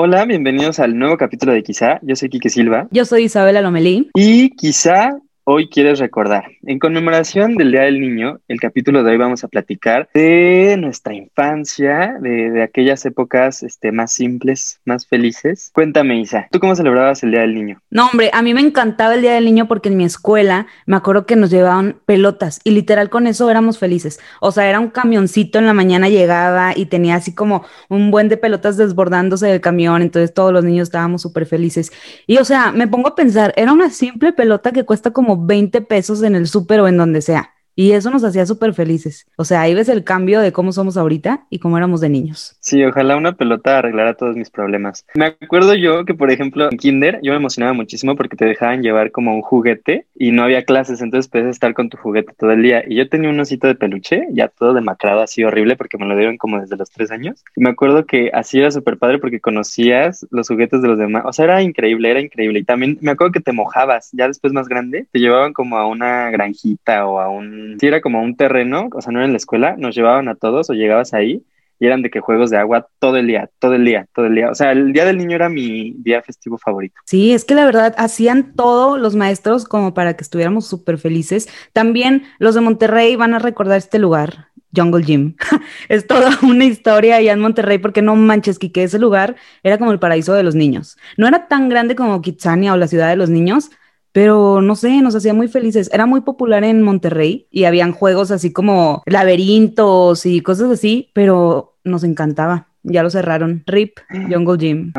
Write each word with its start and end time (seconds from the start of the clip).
Hola, 0.00 0.26
bienvenidos 0.26 0.78
al 0.78 0.96
nuevo 0.96 1.16
capítulo 1.16 1.52
de 1.52 1.64
Quizá. 1.64 1.98
Yo 2.02 2.14
soy 2.14 2.28
Quique 2.28 2.50
Silva. 2.50 2.86
Yo 2.92 3.04
soy 3.04 3.24
Isabela 3.24 3.60
Lomelí. 3.60 4.10
Y 4.14 4.50
quizá 4.50 5.10
hoy 5.50 5.70
quieres 5.70 5.98
recordar. 5.98 6.44
En 6.66 6.78
conmemoración 6.78 7.54
del 7.54 7.72
Día 7.72 7.80
del 7.82 8.02
Niño, 8.02 8.38
el 8.48 8.60
capítulo 8.60 9.02
de 9.02 9.12
hoy 9.12 9.16
vamos 9.16 9.44
a 9.44 9.48
platicar 9.48 10.06
de 10.12 10.76
nuestra 10.78 11.14
infancia, 11.14 12.18
de, 12.20 12.62
aquellas 12.62 13.06
épocas 13.06 13.62
este, 13.62 13.90
más 13.90 14.12
simples, 14.12 14.78
más 14.84 15.06
felices. 15.06 15.70
Cuéntame, 15.72 16.20
Isa, 16.20 16.48
¿tú 16.52 16.60
cómo 16.60 16.74
celebrabas 16.76 17.22
el 17.22 17.30
Día 17.30 17.40
del 17.40 17.54
Niño? 17.54 17.80
No, 17.88 18.08
hombre, 18.08 18.30
a 18.34 18.42
mí 18.42 18.52
me 18.52 18.60
encantaba 18.60 19.14
el 19.14 19.22
Día 19.22 19.32
del 19.32 19.46
Niño 19.46 19.66
porque 19.68 19.88
en 19.88 19.96
mi 19.96 20.04
escuela 20.04 20.66
me 20.84 20.96
acuerdo 20.96 21.24
que 21.24 21.34
nos 21.34 21.48
llevaban 21.48 21.96
pelotas 22.04 22.60
y 22.62 22.72
literal 22.72 23.08
con 23.08 23.26
eso 23.26 23.48
éramos 23.48 23.78
felices. 23.78 24.20
O 24.42 24.52
sea, 24.52 24.68
era 24.68 24.80
un 24.80 24.90
camioncito 24.90 25.58
en 25.58 25.64
la 25.64 25.72
mañana 25.72 26.10
llegaba 26.10 26.76
y 26.76 26.86
tenía 26.86 27.14
así 27.14 27.34
como 27.34 27.64
un 27.88 28.10
buen 28.10 28.28
de 28.28 28.36
pelotas 28.36 28.76
desbordándose 28.76 29.46
del 29.46 29.62
camión, 29.62 30.02
entonces 30.02 30.34
todos 30.34 30.52
los 30.52 30.62
niños 30.62 30.88
estábamos 30.88 31.22
súper 31.22 31.46
felices. 31.46 31.90
Y 32.26 32.36
o 32.36 32.44
sea, 32.44 32.70
me 32.70 32.86
pongo 32.86 33.08
a 33.08 33.14
pensar, 33.14 33.54
era 33.56 33.72
una 33.72 33.88
simple 33.88 34.34
pelota 34.34 34.72
que 34.72 34.84
cuesta 34.84 35.10
como 35.10 35.37
20 35.46 35.80
pesos 35.82 36.22
en 36.22 36.34
el 36.34 36.48
súper 36.48 36.80
o 36.80 36.88
en 36.88 36.96
donde 36.96 37.22
sea. 37.22 37.54
Y 37.78 37.92
eso 37.92 38.10
nos 38.10 38.24
hacía 38.24 38.44
súper 38.44 38.74
felices. 38.74 39.24
O 39.36 39.44
sea, 39.44 39.60
ahí 39.60 39.72
ves 39.72 39.88
el 39.88 40.02
cambio 40.02 40.40
de 40.40 40.50
cómo 40.50 40.72
somos 40.72 40.96
ahorita 40.96 41.46
y 41.48 41.60
cómo 41.60 41.76
éramos 41.76 42.00
de 42.00 42.08
niños. 42.08 42.56
Sí, 42.58 42.84
ojalá 42.84 43.16
una 43.16 43.36
pelota 43.36 43.78
arreglara 43.78 44.14
todos 44.14 44.34
mis 44.34 44.50
problemas. 44.50 45.06
Me 45.14 45.26
acuerdo 45.26 45.76
yo 45.76 46.04
que, 46.04 46.12
por 46.12 46.32
ejemplo, 46.32 46.68
en 46.72 46.76
Kinder 46.76 47.20
yo 47.22 47.30
me 47.30 47.36
emocionaba 47.36 47.74
muchísimo 47.74 48.16
porque 48.16 48.36
te 48.36 48.46
dejaban 48.46 48.82
llevar 48.82 49.12
como 49.12 49.32
un 49.32 49.42
juguete 49.42 50.06
y 50.16 50.32
no 50.32 50.42
había 50.42 50.64
clases, 50.64 51.00
entonces 51.02 51.30
puedes 51.30 51.50
estar 51.50 51.72
con 51.72 51.88
tu 51.88 51.96
juguete 51.96 52.32
todo 52.36 52.50
el 52.50 52.64
día. 52.64 52.82
Y 52.84 52.96
yo 52.96 53.08
tenía 53.08 53.30
un 53.30 53.38
osito 53.38 53.68
de 53.68 53.76
peluche, 53.76 54.26
ya 54.32 54.48
todo 54.48 54.74
demacrado, 54.74 55.20
así 55.20 55.44
horrible, 55.44 55.76
porque 55.76 55.98
me 55.98 56.06
lo 56.06 56.16
dieron 56.16 56.36
como 56.36 56.60
desde 56.60 56.76
los 56.76 56.90
tres 56.90 57.12
años. 57.12 57.44
Y 57.54 57.62
me 57.62 57.70
acuerdo 57.70 58.06
que 58.06 58.32
así 58.34 58.58
era 58.58 58.72
súper 58.72 58.98
padre 58.98 59.20
porque 59.20 59.38
conocías 59.38 60.26
los 60.32 60.48
juguetes 60.48 60.82
de 60.82 60.88
los 60.88 60.98
demás. 60.98 61.22
O 61.26 61.32
sea, 61.32 61.44
era 61.44 61.62
increíble, 61.62 62.10
era 62.10 62.20
increíble. 62.20 62.58
Y 62.58 62.64
también 62.64 62.98
me 63.02 63.12
acuerdo 63.12 63.34
que 63.34 63.40
te 63.40 63.52
mojabas, 63.52 64.10
ya 64.10 64.26
después 64.26 64.52
más 64.52 64.66
grande, 64.66 65.06
te 65.12 65.20
llevaban 65.20 65.52
como 65.52 65.78
a 65.78 65.86
una 65.86 66.32
granjita 66.32 67.06
o 67.06 67.20
a 67.20 67.28
un 67.28 67.67
si 67.78 67.86
era 67.86 68.00
como 68.00 68.22
un 68.22 68.36
terreno, 68.36 68.88
o 68.92 69.00
sea, 69.00 69.12
no 69.12 69.18
era 69.18 69.26
en 69.26 69.32
la 69.32 69.38
escuela, 69.38 69.76
nos 69.76 69.94
llevaban 69.94 70.28
a 70.28 70.34
todos 70.34 70.70
o 70.70 70.74
llegabas 70.74 71.14
ahí 71.14 71.42
y 71.80 71.86
eran 71.86 72.02
de 72.02 72.10
que 72.10 72.20
juegos 72.20 72.50
de 72.50 72.56
agua 72.56 72.88
todo 72.98 73.16
el 73.16 73.26
día, 73.26 73.50
todo 73.58 73.74
el 73.74 73.84
día, 73.84 74.06
todo 74.14 74.26
el 74.26 74.34
día. 74.34 74.50
O 74.50 74.54
sea, 74.54 74.72
el 74.72 74.92
Día 74.92 75.04
del 75.04 75.18
Niño 75.18 75.36
era 75.36 75.48
mi 75.48 75.94
día 75.98 76.22
festivo 76.22 76.58
favorito. 76.58 76.96
Sí, 77.04 77.32
es 77.32 77.44
que 77.44 77.54
la 77.54 77.64
verdad 77.64 77.94
hacían 77.98 78.54
todo 78.54 78.98
los 78.98 79.14
maestros 79.14 79.64
como 79.64 79.94
para 79.94 80.14
que 80.14 80.24
estuviéramos 80.24 80.66
súper 80.66 80.98
felices. 80.98 81.48
También 81.72 82.24
los 82.38 82.54
de 82.54 82.60
Monterrey 82.60 83.16
van 83.16 83.34
a 83.34 83.38
recordar 83.38 83.78
este 83.78 83.98
lugar, 83.98 84.48
Jungle 84.74 85.04
Gym. 85.04 85.36
es 85.88 86.06
toda 86.06 86.30
una 86.42 86.64
historia 86.64 87.16
allá 87.16 87.32
en 87.32 87.40
Monterrey 87.40 87.78
porque 87.78 88.02
no 88.02 88.16
manches, 88.16 88.58
que 88.58 88.82
ese 88.82 88.98
lugar 88.98 89.36
era 89.62 89.78
como 89.78 89.92
el 89.92 89.98
paraíso 89.98 90.34
de 90.34 90.42
los 90.42 90.54
niños. 90.54 90.96
No 91.16 91.28
era 91.28 91.46
tan 91.46 91.68
grande 91.68 91.94
como 91.94 92.20
Kitsania 92.22 92.72
o 92.72 92.76
la 92.76 92.88
ciudad 92.88 93.08
de 93.08 93.16
los 93.16 93.30
niños, 93.30 93.70
pero 94.18 94.60
no 94.60 94.74
sé, 94.74 95.00
nos 95.00 95.14
hacía 95.14 95.32
muy 95.32 95.46
felices. 95.46 95.88
Era 95.92 96.04
muy 96.04 96.22
popular 96.22 96.64
en 96.64 96.82
Monterrey 96.82 97.46
y 97.52 97.66
habían 97.66 97.92
juegos 97.92 98.32
así 98.32 98.52
como 98.52 99.04
laberintos 99.06 100.26
y 100.26 100.40
cosas 100.40 100.72
así, 100.72 101.12
pero 101.14 101.76
nos 101.84 102.02
encantaba. 102.02 102.66
Ya 102.82 103.04
lo 103.04 103.10
cerraron. 103.10 103.62
RIP, 103.64 104.00
Jungle 104.28 104.58
Gym. 104.58 104.92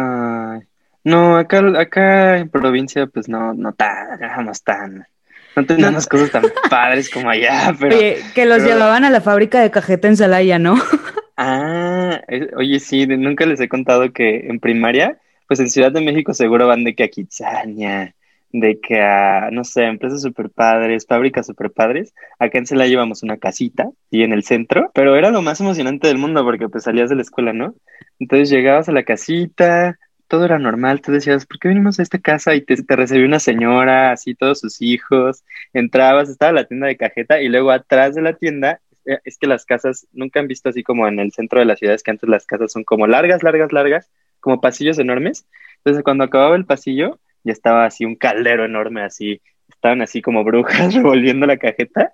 no, 1.04 1.36
acá, 1.36 1.62
acá 1.78 2.38
en 2.38 2.48
provincia, 2.48 3.08
pues 3.08 3.28
no, 3.28 3.54
no 3.54 3.74
tan, 3.74 4.22
no 4.46 4.52
tan. 4.64 5.06
No 5.54 5.66
teníamos 5.66 6.08
cosas 6.08 6.32
tan 6.32 6.44
padres 6.70 7.10
como 7.10 7.30
allá, 7.30 7.76
pero. 7.78 7.98
Oye, 7.98 8.20
que 8.34 8.46
los 8.46 8.64
llevaban 8.64 9.04
a 9.04 9.10
la 9.10 9.20
fábrica 9.20 9.60
de 9.60 9.70
cajeta 9.70 10.08
en 10.08 10.16
Celaya, 10.16 10.60
¿no? 10.60 10.76
ah, 11.36 12.22
oye, 12.56 12.80
sí, 12.80 13.06
nunca 13.06 13.46
les 13.46 13.60
he 13.60 13.68
contado 13.68 14.14
que 14.14 14.48
en 14.48 14.62
primaria, 14.62 15.18
pues 15.46 15.60
en 15.60 15.70
Ciudad 15.70 15.92
de 15.92 16.00
México 16.00 16.34
seguro 16.34 16.68
van 16.68 16.86
de 16.86 16.96
que 16.96 17.04
a 17.04 17.10
Kitsania, 17.10 18.16
de 18.52 18.80
que 18.80 19.02
a, 19.02 19.50
no 19.52 19.64
sé, 19.64 19.84
empresas 19.84 20.22
super 20.22 20.50
padres, 20.50 21.06
fábricas 21.08 21.48
super 21.48 21.72
padres, 21.72 22.14
acá 22.40 22.58
en 22.58 22.66
Celaya 22.66 22.90
llevamos 22.90 23.24
una 23.24 23.38
casita 23.38 23.90
y 24.10 24.24
en 24.24 24.34
el 24.34 24.44
centro, 24.44 24.92
pero 24.94 25.16
era 25.16 25.32
lo 25.32 25.42
más 25.42 25.60
emocionante 25.62 26.08
del 26.08 26.18
mundo 26.18 26.44
porque 26.44 26.70
pues 26.70 26.84
salías 26.84 27.10
de 27.10 27.16
la 27.16 27.22
escuela, 27.22 27.54
¿no? 27.54 27.76
Entonces 28.20 28.50
llegabas 28.50 28.90
a 28.90 28.92
la 28.92 29.04
casita, 29.04 29.98
todo 30.28 30.46
era 30.46 30.60
normal, 30.60 31.02
tú 31.02 31.12
decías, 31.12 31.46
¿por 31.46 31.60
qué 31.60 31.70
venimos 31.70 32.00
a 32.00 32.04
esta 32.04 32.20
casa? 32.20 32.56
Y 32.56 32.62
te, 32.62 32.76
te 32.84 32.96
recibió 32.96 33.26
una 33.26 33.40
señora, 33.40 34.12
así 34.12 34.36
todos 34.36 34.60
sus 34.60 34.82
hijos, 34.82 35.44
entrabas, 35.74 36.30
estaba 36.30 36.52
la 36.52 36.66
tienda 36.66 36.88
de 36.88 36.98
cajeta 36.98 37.42
y 37.42 37.50
luego 37.50 37.72
atrás 37.72 38.16
de 38.16 38.22
la 38.22 38.34
tienda 38.34 38.80
eh, 39.06 39.20
es 39.26 39.38
que 39.38 39.48
las 39.48 39.66
casas 39.66 40.08
nunca 40.14 40.40
han 40.40 40.48
visto 40.48 40.70
así 40.70 40.84
como 40.84 41.08
en 41.08 41.20
el 41.20 41.32
centro 41.32 41.60
de 41.60 41.66
las 41.66 41.80
ciudades, 41.80 42.04
que 42.04 42.12
antes 42.12 42.30
las 42.30 42.46
casas 42.46 42.72
son 42.72 42.84
como 42.84 43.08
largas, 43.08 43.44
largas, 43.44 43.72
largas, 43.74 44.10
como 44.40 44.62
pasillos 44.62 45.00
enormes. 45.00 45.46
Entonces, 45.78 46.04
cuando 46.04 46.24
acababa 46.24 46.56
el 46.56 46.66
pasillo, 46.66 47.20
ya 47.44 47.54
estaba 47.54 47.86
así 47.86 48.06
un 48.06 48.16
caldero 48.16 48.66
enorme, 48.66 49.02
así, 49.02 49.42
estaban 49.70 50.02
así 50.02 50.22
como 50.22 50.44
brujas 50.44 50.94
revolviendo 50.94 51.46
la 51.46 51.58
cajeta. 51.58 52.14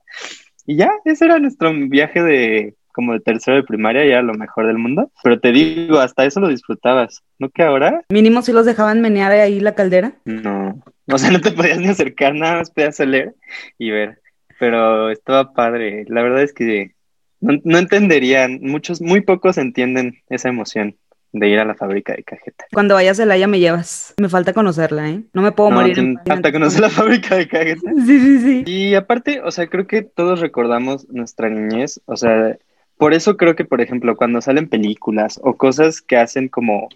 Y 0.65 0.77
ya, 0.77 0.91
ese 1.05 1.25
era 1.25 1.39
nuestro 1.39 1.71
viaje 1.73 2.21
de 2.23 2.75
como 2.95 3.11
de 3.11 3.19
tercero 3.19 3.57
de 3.57 3.63
primaria, 3.63 4.05
ya 4.05 4.21
lo 4.21 4.33
mejor 4.35 4.67
del 4.67 4.77
mundo. 4.77 5.11
Pero 5.21 5.39
te 5.39 5.51
digo, 5.51 5.99
hasta 5.99 6.25
eso 6.25 6.39
lo 6.39 6.47
disfrutabas, 6.47 7.23
¿no 7.39 7.49
que 7.49 7.61
ahora? 7.61 8.05
Mínimo 8.09 8.41
si 8.41 8.53
los 8.53 8.65
dejaban 8.65 9.01
menear 9.01 9.33
ahí 9.33 9.59
la 9.59 9.75
caldera. 9.75 10.13
No, 10.23 10.81
o 11.11 11.17
sea, 11.17 11.29
no 11.29 11.41
te 11.41 11.51
podías 11.51 11.77
ni 11.77 11.89
acercar, 11.89 12.33
nada 12.33 12.59
más 12.59 12.71
podías 12.71 12.97
leer 12.99 13.35
y 13.77 13.91
ver. 13.91 14.21
Pero 14.59 15.09
estaba 15.11 15.53
padre. 15.53 16.05
La 16.07 16.23
verdad 16.23 16.41
es 16.41 16.53
que 16.53 16.95
no, 17.41 17.59
no 17.65 17.77
entenderían, 17.77 18.59
muchos, 18.61 19.01
muy 19.01 19.19
pocos 19.19 19.57
entienden 19.57 20.21
esa 20.29 20.47
emoción 20.47 20.95
de 21.39 21.49
ir 21.49 21.59
a 21.59 21.65
la 21.65 21.75
fábrica 21.75 22.15
de 22.15 22.23
cajeta. 22.23 22.65
Cuando 22.71 22.95
vayas 22.95 23.19
a 23.19 23.37
ya 23.37 23.47
me 23.47 23.59
llevas. 23.59 24.13
Me 24.17 24.29
falta 24.29 24.53
conocerla, 24.53 25.09
¿eh? 25.09 25.23
No 25.33 25.41
me 25.41 25.51
puedo 25.51 25.69
morir. 25.69 26.01
Me 26.01 26.15
falta 26.25 26.51
conocer 26.51 26.79
la 26.79 26.89
fábrica 26.89 27.35
de 27.35 27.47
cajeta. 27.47 27.91
Sí, 28.05 28.19
sí, 28.19 28.39
sí. 28.39 28.63
Y 28.65 28.95
aparte, 28.95 29.41
o 29.41 29.51
sea, 29.51 29.67
creo 29.67 29.87
que 29.87 30.01
todos 30.01 30.39
recordamos 30.39 31.09
nuestra 31.09 31.49
niñez. 31.49 31.99
O 32.05 32.15
sea, 32.15 32.57
por 32.97 33.13
eso 33.13 33.35
creo 33.35 33.55
que, 33.55 33.65
por 33.65 33.81
ejemplo, 33.81 34.15
cuando 34.15 34.41
salen 34.41 34.69
películas 34.69 35.39
o 35.43 35.57
cosas 35.57 36.01
que 36.01 36.17
hacen 36.17 36.47
como 36.47 36.87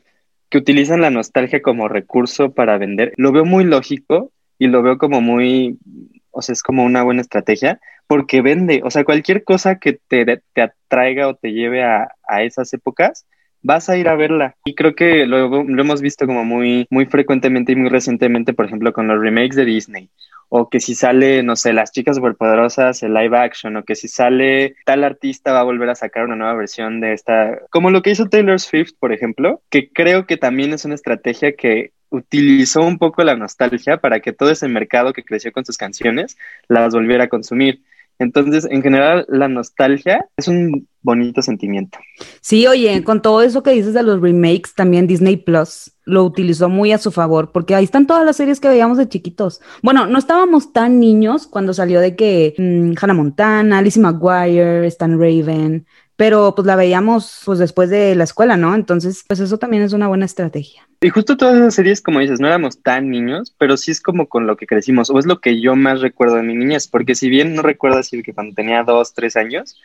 que 0.49 0.57
utilizan 0.57 1.01
la 1.01 1.09
nostalgia 1.09 1.61
como 1.61 1.87
recurso 1.87 2.51
para 2.51 2.77
vender, 2.77 3.13
lo 3.17 3.31
veo 3.31 3.45
muy 3.45 3.65
lógico 3.65 4.31
y 4.57 4.67
lo 4.67 4.81
veo 4.81 4.97
como 4.97 5.21
muy, 5.21 5.77
o 6.31 6.41
sea, 6.41 6.53
es 6.53 6.63
como 6.63 6.83
una 6.83 7.03
buena 7.03 7.21
estrategia 7.21 7.79
porque 8.07 8.41
vende, 8.41 8.81
o 8.83 8.89
sea, 8.89 9.03
cualquier 9.03 9.43
cosa 9.43 9.77
que 9.77 9.93
te, 9.93 10.25
te 10.53 10.61
atraiga 10.61 11.27
o 11.27 11.35
te 11.35 11.51
lleve 11.51 11.83
a, 11.83 12.07
a 12.27 12.43
esas 12.43 12.73
épocas, 12.73 13.27
vas 13.61 13.89
a 13.89 13.97
ir 13.97 14.07
a 14.07 14.15
verla. 14.15 14.55
Y 14.65 14.75
creo 14.75 14.95
que 14.95 15.25
lo, 15.25 15.63
lo, 15.63 15.81
hemos 15.81 16.01
visto 16.01 16.25
como 16.25 16.43
muy, 16.45 16.87
muy 16.89 17.05
frecuentemente 17.05 17.73
y 17.73 17.75
muy 17.75 17.89
recientemente, 17.89 18.53
por 18.53 18.65
ejemplo, 18.65 18.93
con 18.93 19.07
los 19.07 19.21
remakes 19.21 19.55
de 19.55 19.65
Disney. 19.65 20.09
O 20.51 20.69
que 20.69 20.79
si 20.79 20.95
sale, 20.95 21.43
no 21.43 21.55
sé, 21.55 21.73
las 21.73 21.91
chicas 21.91 22.15
superpoderosas, 22.15 23.03
el 23.03 23.13
live 23.13 23.37
action, 23.37 23.77
o 23.77 23.83
que 23.83 23.95
si 23.95 24.07
sale 24.07 24.75
tal 24.83 25.03
artista 25.03 25.53
va 25.53 25.59
a 25.59 25.63
volver 25.63 25.89
a 25.89 25.95
sacar 25.95 26.25
una 26.25 26.35
nueva 26.35 26.55
versión 26.55 26.99
de 27.01 27.13
esta, 27.13 27.59
como 27.69 27.91
lo 27.91 28.01
que 28.01 28.09
hizo 28.11 28.29
Taylor 28.29 28.59
Swift, 28.59 28.93
por 28.99 29.13
ejemplo, 29.13 29.61
que 29.69 29.91
creo 29.91 30.25
que 30.25 30.37
también 30.37 30.73
es 30.73 30.85
una 30.85 30.95
estrategia 30.95 31.51
que 31.51 31.91
utilizó 32.09 32.81
un 32.81 32.97
poco 32.97 33.23
la 33.23 33.35
nostalgia 33.35 33.97
para 33.97 34.19
que 34.19 34.33
todo 34.33 34.49
ese 34.49 34.67
mercado 34.67 35.13
que 35.13 35.23
creció 35.23 35.51
con 35.51 35.65
sus 35.65 35.77
canciones 35.77 36.37
las 36.67 36.93
volviera 36.93 37.25
a 37.25 37.29
consumir. 37.29 37.81
Entonces, 38.19 38.67
en 38.69 38.81
general, 38.81 39.25
la 39.29 39.47
nostalgia 39.47 40.25
es 40.35 40.49
un 40.49 40.87
bonito 41.01 41.41
sentimiento. 41.41 41.97
Sí, 42.41 42.67
oye, 42.67 43.01
con 43.05 43.21
todo 43.21 43.41
eso 43.41 43.63
que 43.63 43.71
dices 43.71 43.93
de 43.93 44.03
los 44.03 44.21
remakes, 44.21 44.75
también 44.75 45.07
Disney 45.07 45.37
Plus 45.37 45.93
lo 46.03 46.25
utilizó 46.25 46.67
muy 46.67 46.91
a 46.91 46.97
su 46.97 47.11
favor, 47.11 47.51
porque 47.51 47.75
ahí 47.75 47.85
están 47.85 48.07
todas 48.07 48.25
las 48.25 48.35
series 48.35 48.59
que 48.59 48.67
veíamos 48.67 48.97
de 48.97 49.07
chiquitos. 49.07 49.61
Bueno, 49.81 50.05
no 50.05 50.17
estábamos 50.17 50.73
tan 50.73 50.99
niños 50.99 51.47
cuando 51.47 51.73
salió 51.73 52.01
de 52.01 52.15
que 52.15 52.55
mm, 52.57 52.93
Hannah 53.01 53.13
Montana, 53.13 53.81
Lizzie 53.81 54.01
McGuire, 54.01 54.85
Stan 54.87 55.17
Raven, 55.17 55.85
pero 56.19 56.53
pues 56.53 56.65
la 56.65 56.75
veíamos 56.75 57.43
pues 57.45 57.59
después 57.59 57.89
de 57.89 58.13
la 58.13 58.25
escuela, 58.25 58.57
¿no? 58.57 58.75
Entonces, 58.75 59.23
pues 59.25 59.39
eso 59.39 59.57
también 59.57 59.83
es 59.83 59.93
una 59.93 60.09
buena 60.09 60.25
estrategia. 60.25 60.85
Y 60.99 61.07
justo 61.07 61.37
todas 61.37 61.55
esas 61.55 61.73
series, 61.73 62.01
como 62.01 62.19
dices, 62.19 62.41
no 62.41 62.47
éramos 62.47 62.81
tan 62.81 63.09
niños, 63.09 63.55
pero 63.57 63.77
sí 63.77 63.91
es 63.91 64.01
como 64.01 64.27
con 64.27 64.45
lo 64.45 64.57
que 64.57 64.67
crecimos, 64.67 65.09
o 65.09 65.17
es 65.17 65.25
lo 65.25 65.39
que 65.39 65.61
yo 65.61 65.77
más 65.77 66.01
recuerdo 66.01 66.35
de 66.35 66.43
mi 66.43 66.55
niñez, 66.55 66.89
porque 66.89 67.15
si 67.15 67.29
bien 67.29 67.55
no 67.55 67.61
recuerdo 67.61 67.95
decir 67.95 68.21
que 68.21 68.33
cuando 68.33 68.53
tenía 68.53 68.83
dos, 68.83 69.13
tres 69.13 69.37
años, 69.37 69.79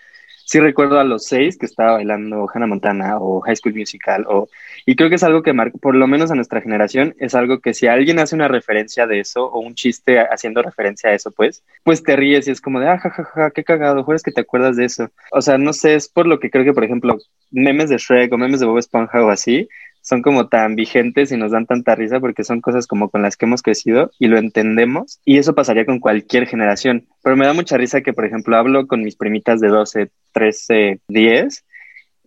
sí 0.45 0.61
recuerdo 0.61 0.99
a 0.99 1.05
los 1.05 1.25
seis 1.25 1.57
que 1.59 1.67
estaba 1.67 1.93
bailando 1.93 2.49
Hannah 2.53 2.67
Montana 2.67 3.19
o 3.19 3.41
High 3.41 3.57
School 3.57 3.75
Musical, 3.75 4.25
o, 4.29 4.49
y 4.87 4.97
creo 4.97 5.09
que 5.09 5.17
es 5.17 5.23
algo 5.23 5.43
que, 5.43 5.55
por 5.81 5.95
lo 5.95 6.07
menos 6.07 6.31
a 6.31 6.35
nuestra 6.35 6.61
generación, 6.61 7.15
es 7.19 7.35
algo 7.35 7.61
que 7.61 7.75
si 7.75 7.87
alguien 7.87 8.19
hace 8.19 8.35
una 8.35 8.49
referencia 8.49 9.07
de 9.07 9.21
eso, 9.21 9.47
o 9.47 9.61
un 9.61 9.75
chiste 9.75 10.21
haciendo 10.21 10.63
referencia 10.63 11.11
a 11.11 11.15
eso, 11.15 11.31
pues, 11.31 11.63
pues 11.83 12.03
te 12.03 12.17
ríes 12.17 12.47
y 12.49 12.51
es 12.51 12.61
como 12.61 12.81
de, 12.81 12.89
ah, 12.89 12.99
jajaja, 12.99 13.51
qué 13.51 13.65
cagado, 13.65 14.05
juegas 14.05 14.23
que 14.23 14.33
te 14.33 14.43
acuerdas 14.43 14.77
de 14.77 14.85
eso. 14.85 15.11
O 15.33 15.41
sea, 15.41 15.59
no 15.59 15.73
sé, 15.73 15.95
es 15.95 16.09
por 16.09 16.27
lo 16.27 16.39
que 16.39 16.51
creo 16.51 16.65
que, 16.65 16.73
por 16.73 16.85
ejemplo, 16.85 17.19
memes 17.51 17.89
de 17.89 17.99
Shrek 17.99 18.33
o 18.33 18.39
memes 18.39 18.61
de 18.61 18.67
Bob 18.67 18.79
Esponja 18.79 19.25
o 19.25 19.31
así, 19.31 19.69
son 20.05 20.21
como 20.21 20.49
tan 20.49 20.77
vigentes 20.77 21.33
y 21.33 21.39
nos 21.39 21.53
dan 21.53 21.65
tanta 21.65 21.95
risa 21.95 22.21
porque 22.21 22.45
son 22.45 22.61
cosas 22.61 22.87
como 22.87 23.09
con 23.09 23.23
las 23.23 23.37
que 23.37 23.47
hemos 23.47 23.63
crecido 23.63 24.11
y 24.19 24.29
lo 24.29 24.37
entendemos 24.39 25.19
y 25.25 25.39
eso 25.39 25.55
pasaría 25.55 25.87
con 25.87 25.99
cualquier 25.99 26.47
generación. 26.47 27.07
Pero 27.23 27.37
me 27.37 27.47
da 27.47 27.55
mucha 27.55 27.79
risa 27.79 28.03
que, 28.03 28.13
por 28.13 28.27
ejemplo, 28.27 28.57
hablo 28.57 28.87
con 28.87 29.03
mis 29.03 29.17
primitas 29.17 29.61
de 29.61 29.69
12, 29.69 30.11
13, 30.33 31.01
10 31.09 31.65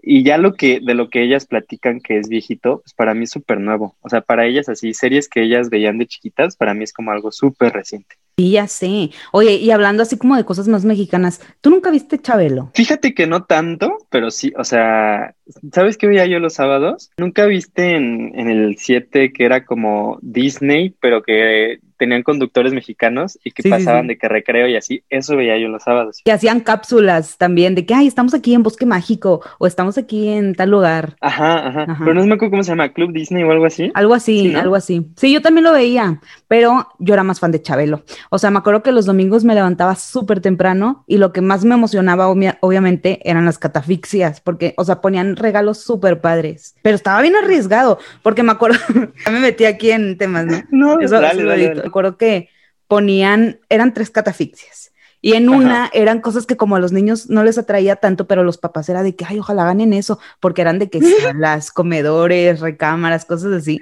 Y 0.02 0.24
ya 0.24 0.40
lo 0.40 0.56
que, 0.56 0.80
de 0.80 0.96
lo 0.96 1.10
que 1.10 1.22
ellas 1.22 1.46
platican 1.46 2.00
que 2.02 2.18
es 2.18 2.30
viejito, 2.30 2.80
pues 2.84 2.94
para 2.96 3.14
mí 3.14 3.26
es 3.26 3.32
súper 3.32 3.60
nuevo. 3.60 3.96
O 4.02 4.10
sea, 4.10 4.22
para 4.22 4.48
ellas 4.48 4.70
así, 4.70 4.94
series 4.96 5.30
que 5.30 5.44
ellas 5.44 5.70
veían 5.70 6.00
de 6.00 6.08
chiquitas, 6.08 6.58
para 6.58 6.74
mí 6.74 6.84
es 6.84 6.94
como 6.94 7.12
algo 7.12 7.32
súper 7.32 7.74
reciente. 7.74 8.16
Sí, 8.40 8.52
ya 8.52 8.68
sé. 8.68 9.10
Oye, 9.32 9.56
y 9.56 9.72
hablando 9.72 10.04
así 10.04 10.16
como 10.16 10.36
de 10.36 10.46
cosas 10.46 10.68
más 10.68 10.86
mexicanas, 10.86 11.42
¿tú 11.60 11.72
nunca 11.72 11.90
viste 11.90 12.20
Chabelo? 12.20 12.70
Fíjate 12.76 13.16
que 13.16 13.26
no 13.26 13.46
tanto, 13.46 13.98
pero 14.12 14.30
sí, 14.30 14.54
o 14.56 14.64
sea, 14.64 15.34
¿sabes 15.74 15.98
qué 15.98 16.06
veía 16.06 16.28
yo 16.28 16.40
los 16.40 16.54
sábados? 16.54 17.10
Nunca 17.18 17.48
viste 17.48 17.96
en, 17.96 18.38
en 18.40 18.48
el 18.48 18.78
7 18.78 19.34
que 19.34 19.44
era 19.44 19.66
como 19.66 20.20
Disney, 20.22 20.94
pero 21.02 21.24
que 21.24 21.80
tenían 21.98 22.24
conductores 22.24 22.74
mexicanos 22.74 23.38
y 23.44 23.52
que 23.52 23.64
Sí, 23.64 23.70
pasaban 23.70 24.04
sí. 24.04 24.08
de 24.10 24.18
que 24.18 24.28
recreo 24.28 24.68
y 24.68 24.76
así, 24.76 25.04
eso 25.10 25.36
veía 25.36 25.58
yo 25.58 25.68
los 25.68 25.84
sábados. 25.84 26.22
Que 26.24 26.32
hacían 26.32 26.60
cápsulas 26.62 27.38
también 27.38 27.76
de 27.76 27.86
que, 27.86 27.94
ay, 27.94 28.08
estamos 28.08 28.34
aquí 28.34 28.54
en 28.54 28.64
Bosque 28.64 28.86
Mágico 28.86 29.42
o 29.60 29.68
estamos 29.68 29.98
aquí 29.98 30.30
en 30.30 30.56
tal 30.56 30.70
lugar. 30.70 31.16
Ajá, 31.22 31.68
ajá, 31.68 31.84
Ajá. 31.84 32.04
pero 32.06 32.14
no 32.16 32.26
me 32.26 32.36
acuerdo 32.36 32.52
cómo 32.52 32.64
se 32.64 32.72
llama, 32.72 32.90
Club 32.94 33.12
Disney 33.14 33.44
o 33.44 33.52
algo 33.52 33.66
así. 33.66 33.92
Algo 33.94 34.14
así, 34.14 34.54
algo 34.56 34.76
así. 34.76 35.08
Sí, 35.16 35.34
yo 35.34 35.42
también 35.42 35.64
lo 35.66 35.74
veía, 35.74 36.22
pero 36.48 36.88
yo 37.00 37.14
era 37.14 37.24
más 37.24 37.40
fan 37.40 37.52
de 37.52 37.62
Chabelo. 37.62 38.04
O 38.30 38.38
sea, 38.40 38.52
me 38.52 38.60
acuerdo 38.60 38.84
que 38.84 38.92
los 38.92 39.06
domingos 39.06 39.44
me 39.44 39.56
levantaba 39.56 39.96
súper 39.96 40.40
temprano 40.40 41.04
y 41.08 41.18
lo 41.18 41.34
que 41.34 41.42
más 41.42 41.66
me 41.66 41.76
emocionaba, 41.76 42.28
obvia- 42.30 42.58
obviamente, 42.62 43.20
eran 43.30 43.46
las 43.46 43.58
catafixias, 43.60 44.42
porque, 44.42 44.74
o 44.78 44.84
sea, 44.84 45.02
ponían 45.02 45.36
regalos 45.36 45.80
súper 45.80 46.22
padres. 46.22 46.76
Pero 46.82 46.96
estaba 46.96 47.22
bien 47.22 47.36
arriesgado, 47.36 48.00
porque 48.24 48.44
me 48.44 48.52
acuerdo, 48.52 48.78
ya 49.26 49.32
me 49.32 49.40
metí 49.40 49.66
aquí 49.66 49.92
en 49.92 50.18
temas, 50.18 50.46
¿no? 50.46 50.62
No, 50.72 51.00
Eso, 51.00 51.20
dale, 51.20 51.44
dale. 51.44 51.87
Me 51.88 51.90
acuerdo 51.90 52.18
que 52.18 52.50
ponían, 52.88 53.60
eran 53.70 53.94
tres 53.94 54.10
catafixias. 54.10 54.92
Y 55.22 55.34
en 55.34 55.50
Ajá. 55.50 55.58
una 55.58 55.90
eran 55.94 56.22
cosas 56.22 56.46
que 56.46 56.58
como 56.58 56.76
a 56.76 56.80
los 56.80 56.92
niños 56.92 57.30
no 57.30 57.44
les 57.44 57.58
atraía 57.58 57.96
tanto, 57.96 58.28
pero 58.28 58.44
los 58.44 58.58
papás 58.58 58.88
era 58.90 59.04
de 59.04 59.16
que, 59.16 59.26
ay, 59.26 59.40
ojalá 59.40 59.66
ganen 59.66 59.94
eso, 59.94 60.20
porque 60.40 60.62
eran 60.62 60.80
de 60.80 60.90
que 60.90 61.02
salas, 61.22 61.72
comedores, 61.72 62.60
recámaras, 62.60 63.26
cosas 63.26 63.54
así. 63.54 63.82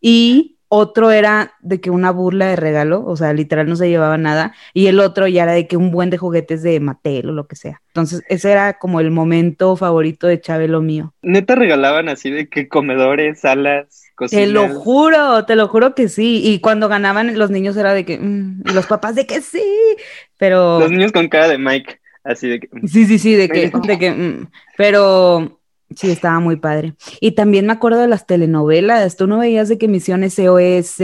Y 0.00 0.58
otro 0.74 1.10
era 1.10 1.52
de 1.60 1.82
que 1.82 1.90
una 1.90 2.10
burla 2.12 2.46
de 2.46 2.56
regalo, 2.56 3.04
o 3.04 3.14
sea, 3.14 3.34
literal 3.34 3.68
no 3.68 3.76
se 3.76 3.90
llevaba 3.90 4.16
nada. 4.16 4.54
Y 4.72 4.86
el 4.86 5.00
otro 5.00 5.28
ya 5.28 5.42
era 5.42 5.52
de 5.52 5.66
que 5.66 5.76
un 5.76 5.90
buen 5.90 6.08
de 6.08 6.16
juguetes 6.16 6.62
de 6.62 6.80
Mattel 6.80 7.28
o 7.28 7.32
lo 7.32 7.46
que 7.46 7.56
sea. 7.56 7.82
Entonces, 7.88 8.22
ese 8.26 8.52
era 8.52 8.78
como 8.78 8.98
el 8.98 9.10
momento 9.10 9.76
favorito 9.76 10.26
de 10.26 10.40
Chabelo 10.40 10.80
mío. 10.80 11.12
Neta 11.20 11.56
regalaban 11.56 12.08
así 12.08 12.30
de 12.30 12.48
que 12.48 12.68
comedores, 12.68 13.40
salas, 13.40 14.04
cocinas. 14.14 14.46
Te 14.46 14.50
lo 14.50 14.68
juro, 14.70 15.44
te 15.44 15.56
lo 15.56 15.68
juro 15.68 15.94
que 15.94 16.08
sí. 16.08 16.40
Y 16.42 16.60
cuando 16.60 16.88
ganaban 16.88 17.38
los 17.38 17.50
niños 17.50 17.76
era 17.76 17.92
de 17.92 18.06
que, 18.06 18.18
mm, 18.18 18.62
y 18.70 18.72
los 18.72 18.86
papás 18.86 19.14
de 19.14 19.26
que 19.26 19.42
sí, 19.42 19.62
pero 20.38 20.80
Los 20.80 20.90
niños 20.90 21.12
con 21.12 21.28
cara 21.28 21.48
de 21.48 21.58
Mike, 21.58 22.00
así 22.24 22.48
de 22.48 22.60
que... 22.60 22.70
sí, 22.88 23.04
sí, 23.04 23.18
sí, 23.18 23.34
de 23.34 23.50
que, 23.50 23.70
de 23.86 23.98
que, 23.98 24.10
mm, 24.10 24.46
pero 24.78 25.60
sí, 25.96 26.10
estaba 26.10 26.40
muy 26.40 26.56
padre. 26.56 26.94
Y 27.20 27.32
también 27.32 27.66
me 27.66 27.72
acuerdo 27.72 28.00
de 28.00 28.08
las 28.08 28.26
telenovelas. 28.26 29.16
Tú 29.16 29.26
no 29.26 29.38
veías 29.38 29.68
de 29.68 29.78
que 29.78 29.88
Misión 29.88 30.28
SOS, 30.28 31.02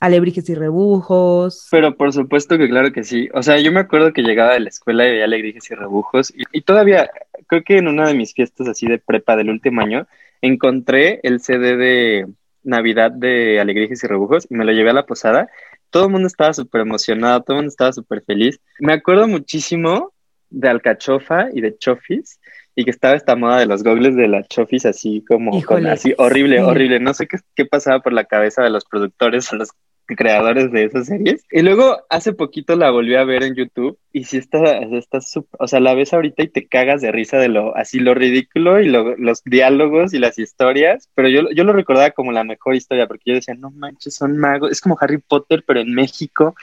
Alebrijes 0.00 0.48
y 0.48 0.54
Rebujos. 0.54 1.68
Pero 1.70 1.96
por 1.96 2.12
supuesto 2.12 2.58
que 2.58 2.68
claro 2.68 2.92
que 2.92 3.04
sí. 3.04 3.28
O 3.34 3.42
sea, 3.42 3.58
yo 3.58 3.72
me 3.72 3.80
acuerdo 3.80 4.12
que 4.12 4.22
llegaba 4.22 4.54
de 4.54 4.60
la 4.60 4.68
escuela 4.68 5.06
y 5.06 5.12
veía 5.12 5.24
alegrijes 5.24 5.70
y 5.70 5.74
rebujos. 5.74 6.30
Y, 6.30 6.42
y 6.52 6.62
todavía, 6.62 7.10
creo 7.46 7.62
que 7.62 7.78
en 7.78 7.88
una 7.88 8.08
de 8.08 8.14
mis 8.14 8.34
fiestas 8.34 8.68
así 8.68 8.86
de 8.86 8.98
prepa 8.98 9.36
del 9.36 9.50
último 9.50 9.80
año, 9.80 10.06
encontré 10.42 11.20
el 11.22 11.40
CD 11.40 11.76
de 11.76 12.26
Navidad 12.62 13.12
de 13.12 13.60
Alegrijes 13.60 14.02
y 14.02 14.06
Rebujos 14.06 14.46
y 14.50 14.54
me 14.54 14.64
lo 14.64 14.72
llevé 14.72 14.90
a 14.90 14.94
la 14.94 15.06
posada. 15.06 15.48
Todo 15.90 16.06
el 16.06 16.12
mundo 16.12 16.26
estaba 16.26 16.52
súper 16.52 16.82
emocionado, 16.82 17.42
todo 17.42 17.56
el 17.56 17.62
mundo 17.62 17.70
estaba 17.70 17.92
súper 17.92 18.22
feliz. 18.24 18.60
Me 18.80 18.92
acuerdo 18.92 19.28
muchísimo 19.28 20.12
de 20.50 20.68
Alcachofa 20.68 21.48
y 21.52 21.60
de 21.60 21.76
Chofis 21.78 22.38
y 22.76 22.84
que 22.84 22.90
estaba 22.90 23.16
esta 23.16 23.34
moda 23.34 23.58
de 23.58 23.66
los 23.66 23.82
gogles 23.82 24.14
de 24.14 24.28
la 24.28 24.44
Chofis 24.44 24.84
así 24.86 25.24
como 25.26 25.62
con, 25.64 25.86
así 25.86 26.14
horrible, 26.18 26.58
sí. 26.58 26.62
horrible. 26.62 27.00
No 27.00 27.14
sé 27.14 27.26
qué, 27.26 27.38
qué 27.54 27.64
pasaba 27.64 28.00
por 28.00 28.12
la 28.12 28.24
cabeza 28.26 28.62
de 28.62 28.70
los 28.70 28.84
productores 28.84 29.50
o 29.52 29.56
los 29.56 29.70
creadores 30.06 30.70
de 30.70 30.84
esas 30.84 31.06
series. 31.06 31.42
Y 31.50 31.62
luego 31.62 31.98
hace 32.10 32.32
poquito 32.32 32.76
la 32.76 32.90
volví 32.90 33.16
a 33.16 33.24
ver 33.24 33.42
en 33.42 33.54
YouTube 33.56 33.98
y 34.12 34.24
sí 34.24 34.36
está, 34.36 34.78
está 34.78 35.18
o 35.58 35.66
sea, 35.66 35.80
la 35.80 35.94
ves 35.94 36.12
ahorita 36.12 36.42
y 36.44 36.48
te 36.48 36.68
cagas 36.68 37.00
de 37.00 37.10
risa 37.10 37.38
de 37.38 37.48
lo, 37.48 37.74
así 37.76 37.98
lo 37.98 38.14
ridículo 38.14 38.78
y 38.80 38.88
lo- 38.88 39.16
los 39.16 39.42
diálogos 39.44 40.14
y 40.14 40.18
las 40.18 40.38
historias, 40.38 41.08
pero 41.14 41.28
yo, 41.28 41.50
yo 41.50 41.64
lo 41.64 41.72
recordaba 41.72 42.10
como 42.10 42.30
la 42.30 42.44
mejor 42.44 42.74
historia 42.76 43.08
porque 43.08 43.30
yo 43.30 43.34
decía, 43.34 43.54
no 43.54 43.70
manches, 43.70 44.14
son 44.14 44.36
magos, 44.36 44.70
es 44.70 44.80
como 44.80 44.96
Harry 45.00 45.18
Potter, 45.18 45.64
pero 45.66 45.80
en 45.80 45.92
México 45.92 46.54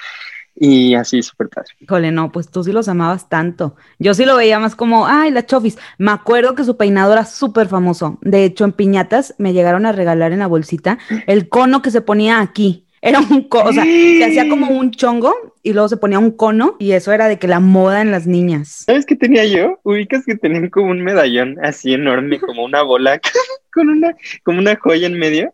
y 0.56 0.96
así 0.96 1.22
súper 1.24 1.50
padre. 1.50 1.70
Híjole, 1.80 2.12
no, 2.12 2.32
pues 2.32 2.50
tú 2.50 2.64
sí 2.64 2.72
los 2.72 2.88
amabas 2.88 3.30
tanto. 3.30 3.76
Yo 4.00 4.14
sí 4.14 4.26
lo 4.26 4.36
veía 4.36 4.60
más 4.60 4.76
como, 4.76 5.08
ay, 5.08 5.32
la 5.32 5.46
Chofis. 5.46 5.78
Me 5.98 6.12
acuerdo 6.12 6.56
que 6.56 6.64
su 6.64 6.78
peinado 6.78 7.14
era 7.14 7.26
súper 7.26 7.68
famoso. 7.68 8.20
De 8.22 8.46
hecho, 8.46 8.66
en 8.66 8.72
piñatas 8.72 9.36
me 9.38 9.54
llegaron 9.54 9.86
a 9.86 9.92
regalar 9.92 10.32
en 10.32 10.40
la 10.40 10.48
bolsita 10.48 11.00
el 11.28 11.50
cono 11.50 11.82
que 11.82 11.92
se 11.92 12.02
ponía 12.02 12.40
aquí. 12.40 12.88
Era 13.02 13.20
un 13.20 13.50
cono, 13.50 13.70
o 13.70 13.74
sea, 13.74 13.84
se 13.84 14.24
hacía 14.24 14.48
como 14.48 14.70
un 14.70 14.92
chongo 14.96 15.36
y 15.62 15.74
luego 15.74 15.90
se 15.90 15.98
ponía 15.98 16.20
un 16.20 16.32
cono 16.32 16.78
y 16.80 16.94
eso 16.94 17.12
era 17.12 17.28
de 17.28 17.38
que 17.38 17.50
la 17.50 17.60
moda 17.60 18.02
en 18.02 18.12
las 18.12 18.28
niñas. 18.28 18.84
¿Sabes 18.86 19.06
qué 19.06 19.18
tenía 19.18 19.44
yo? 19.46 19.80
Ubicas 19.84 20.24
que 20.26 20.36
tenían 20.36 20.70
como 20.70 20.92
un 20.92 21.04
medallón 21.04 21.58
así 21.62 21.94
enorme, 21.94 22.40
como 22.40 22.64
una 22.64 22.82
bola 22.82 23.20
con 23.74 23.90
una, 23.90 24.16
como 24.44 24.60
una 24.60 24.78
joya 24.78 25.08
en 25.08 25.20
medio. 25.20 25.54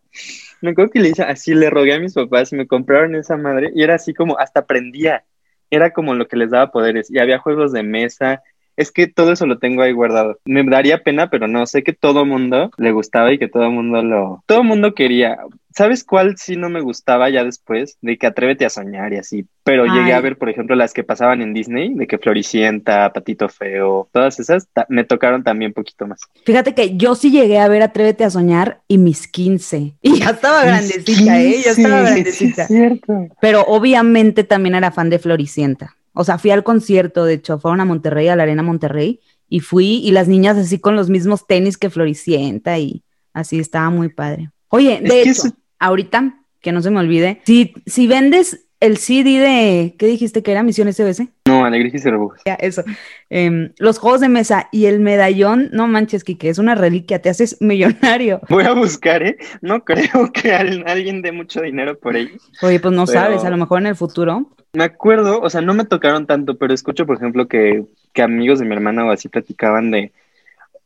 Me 0.62 0.72
acuerdo 0.72 0.92
que 0.92 1.00
le 1.00 1.10
hice 1.10 1.24
así, 1.24 1.54
le 1.54 1.70
rogué 1.70 1.94
a 1.94 2.00
mis 2.00 2.14
papás 2.14 2.52
y 2.52 2.56
me 2.56 2.68
compraron 2.68 3.16
esa 3.16 3.38
madre 3.38 3.72
y 3.74 3.84
era 3.84 3.96
así 3.96 4.14
como 4.14 4.38
hasta 4.38 4.66
prendía. 4.66 5.26
Era 5.70 5.92
como 5.94 6.16
lo 6.16 6.28
que 6.28 6.38
les 6.38 6.52
daba 6.52 6.72
poderes 6.72 7.10
y 7.12 7.20
había 7.20 7.40
juegos 7.40 7.72
de 7.72 7.84
mesa. 7.84 8.42
Es 8.80 8.94
que 8.94 9.08
todo 9.08 9.34
eso 9.34 9.46
lo 9.46 9.60
tengo 9.60 9.82
ahí 9.82 9.92
guardado. 9.92 10.40
Me 10.46 10.64
daría 10.64 11.04
pena, 11.04 11.30
pero 11.30 11.50
no, 11.50 11.66
sé 11.66 11.84
que 11.84 11.92
todo 11.92 12.26
mundo 12.26 12.72
le 12.78 12.94
gustaba 12.94 13.34
y 13.34 13.38
que 13.38 13.50
todo 13.50 13.70
mundo 13.70 14.02
lo... 14.02 14.42
Todo 14.46 14.64
mundo 14.64 14.94
quería. 14.94 15.38
¿Sabes 15.76 16.06
cuál 16.06 16.38
sí 16.38 16.56
no 16.56 16.70
me 16.70 16.80
gustaba 16.80 17.30
ya 17.30 17.44
después? 17.44 17.98
De 18.02 18.18
que 18.18 18.26
atrévete 18.26 18.66
a 18.66 18.70
soñar 18.70 19.12
y 19.12 19.18
así. 19.18 19.46
Pero 19.66 19.86
llegué 19.86 20.14
a 20.14 20.22
ver, 20.22 20.38
por 20.38 20.50
ejemplo, 20.50 20.78
las 20.78 20.94
que 20.94 21.04
pasaban 21.04 21.42
en 21.42 21.54
Disney, 21.54 21.94
de 21.94 22.08
que 22.08 22.20
Floricienta, 22.20 23.12
Patito 23.12 23.50
Feo, 23.50 24.08
todas 24.14 24.40
esas 24.40 24.70
me 24.88 25.04
tocaron 25.04 25.44
también 25.44 25.74
poquito 25.74 26.08
más. 26.08 26.22
Fíjate 26.46 26.74
que 26.74 26.96
yo 26.96 27.16
sí 27.16 27.32
llegué 27.32 27.60
a 27.60 27.68
ver 27.68 27.82
Atrévete 27.82 28.24
a 28.24 28.30
soñar 28.30 28.80
y 28.88 28.98
mis 28.98 29.28
15. 29.28 29.96
Y 30.02 30.20
ya 30.20 30.30
estaba 30.30 30.64
grandecita, 30.64 31.42
¿eh? 31.42 31.62
Ya 31.66 31.72
estaba 31.72 32.02
grandecita. 32.04 32.66
cierto. 32.66 33.28
Pero 33.42 33.64
obviamente 33.68 34.46
también 34.46 34.76
era 34.76 34.92
fan 34.92 35.10
de 35.10 35.20
Floricienta. 35.20 35.98
O 36.20 36.26
sea, 36.26 36.38
fui 36.38 36.52
al 36.52 36.66
concierto, 36.66 37.24
de 37.24 37.36
hecho, 37.36 37.60
fueron 37.60 37.80
a 37.80 37.86
Monterrey, 37.86 38.28
a 38.28 38.36
la 38.36 38.44
Arena 38.44 38.62
Monterrey, 38.62 39.22
y 39.48 39.62
fui, 39.62 40.02
y 40.04 40.12
las 40.12 40.28
niñas 40.28 40.58
así 40.58 40.78
con 40.78 40.98
los 40.98 41.10
mismos 41.10 41.48
tenis 41.48 41.78
que 41.78 41.90
Floricienta, 41.90 42.78
y 42.78 43.04
así 43.34 43.58
estaba 43.58 43.90
muy 43.90 44.10
padre. 44.10 44.52
Oye, 44.68 45.00
de 45.02 45.22
hecho, 45.22 45.44
ahorita, 45.80 46.42
que 46.60 46.74
no 46.74 46.82
se 46.82 46.92
me 46.92 47.00
olvide, 47.00 47.40
si, 47.46 47.74
si 47.86 48.06
vendes 48.08 48.66
el 48.82 48.98
CD 48.98 49.40
de, 49.40 49.96
¿qué 49.98 50.08
dijiste 50.08 50.44
que 50.44 50.52
era? 50.52 50.62
Misión 50.64 50.88
SOS. 50.92 51.22
No, 51.48 51.64
Alegrijes 51.66 52.06
y 52.06 52.10
Rebujos. 52.10 52.40
Ya, 52.46 52.56
eso. 52.56 52.84
Em, 53.30 53.72
los 53.78 53.98
juegos 53.98 54.20
de 54.22 54.28
mesa 54.30 54.68
y 54.74 54.86
el 54.86 55.00
medallón, 55.00 55.70
no 55.72 55.88
manches, 55.88 56.24
Kike, 56.26 56.50
es 56.50 56.60
una 56.60 56.76
reliquia, 56.76 57.22
te 57.22 57.30
haces 57.30 57.58
millonario. 57.62 58.42
Voy 58.50 58.66
a 58.66 58.74
buscar, 58.74 59.24
¿eh? 59.24 59.38
No 59.62 59.84
creo 59.86 60.32
que 60.34 60.54
al- 60.54 60.84
alguien 60.86 61.22
dé 61.22 61.32
mucho 61.32 61.62
dinero 61.62 61.98
por 61.98 62.16
ellos. 62.18 62.42
Oye, 62.62 62.80
pues 62.82 62.94
no 62.94 63.06
Pero- 63.06 63.20
sabes, 63.20 63.44
a 63.46 63.50
lo 63.50 63.58
mejor 63.58 63.80
en 63.82 63.88
el 63.88 63.96
futuro. 63.96 64.50
Me 64.74 64.84
acuerdo, 64.84 65.42
o 65.42 65.50
sea, 65.50 65.62
no 65.62 65.74
me 65.74 65.86
tocaron 65.86 66.28
tanto, 66.28 66.58
pero 66.58 66.74
escucho, 66.74 67.06
por 67.06 67.18
ejemplo, 67.18 67.48
que, 67.48 67.86
que 68.14 68.22
amigos 68.22 68.60
de 68.60 68.66
mi 68.66 68.74
hermana 68.74 69.06
o 69.06 69.12
así 69.12 69.28
platicaban 69.28 69.92
de 69.92 70.12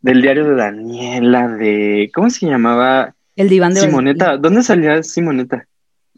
del 0.03 0.21
diario 0.21 0.45
de 0.45 0.55
Daniela, 0.55 1.47
de 1.47 2.11
¿cómo 2.13 2.29
se 2.29 2.45
llamaba? 2.45 3.15
El 3.35 3.49
diván 3.49 3.73
de 3.73 3.79
Simoneta. 3.79 4.37
¿Dónde 4.37 4.61
salía 4.61 5.01
Simoneta? 5.01 5.65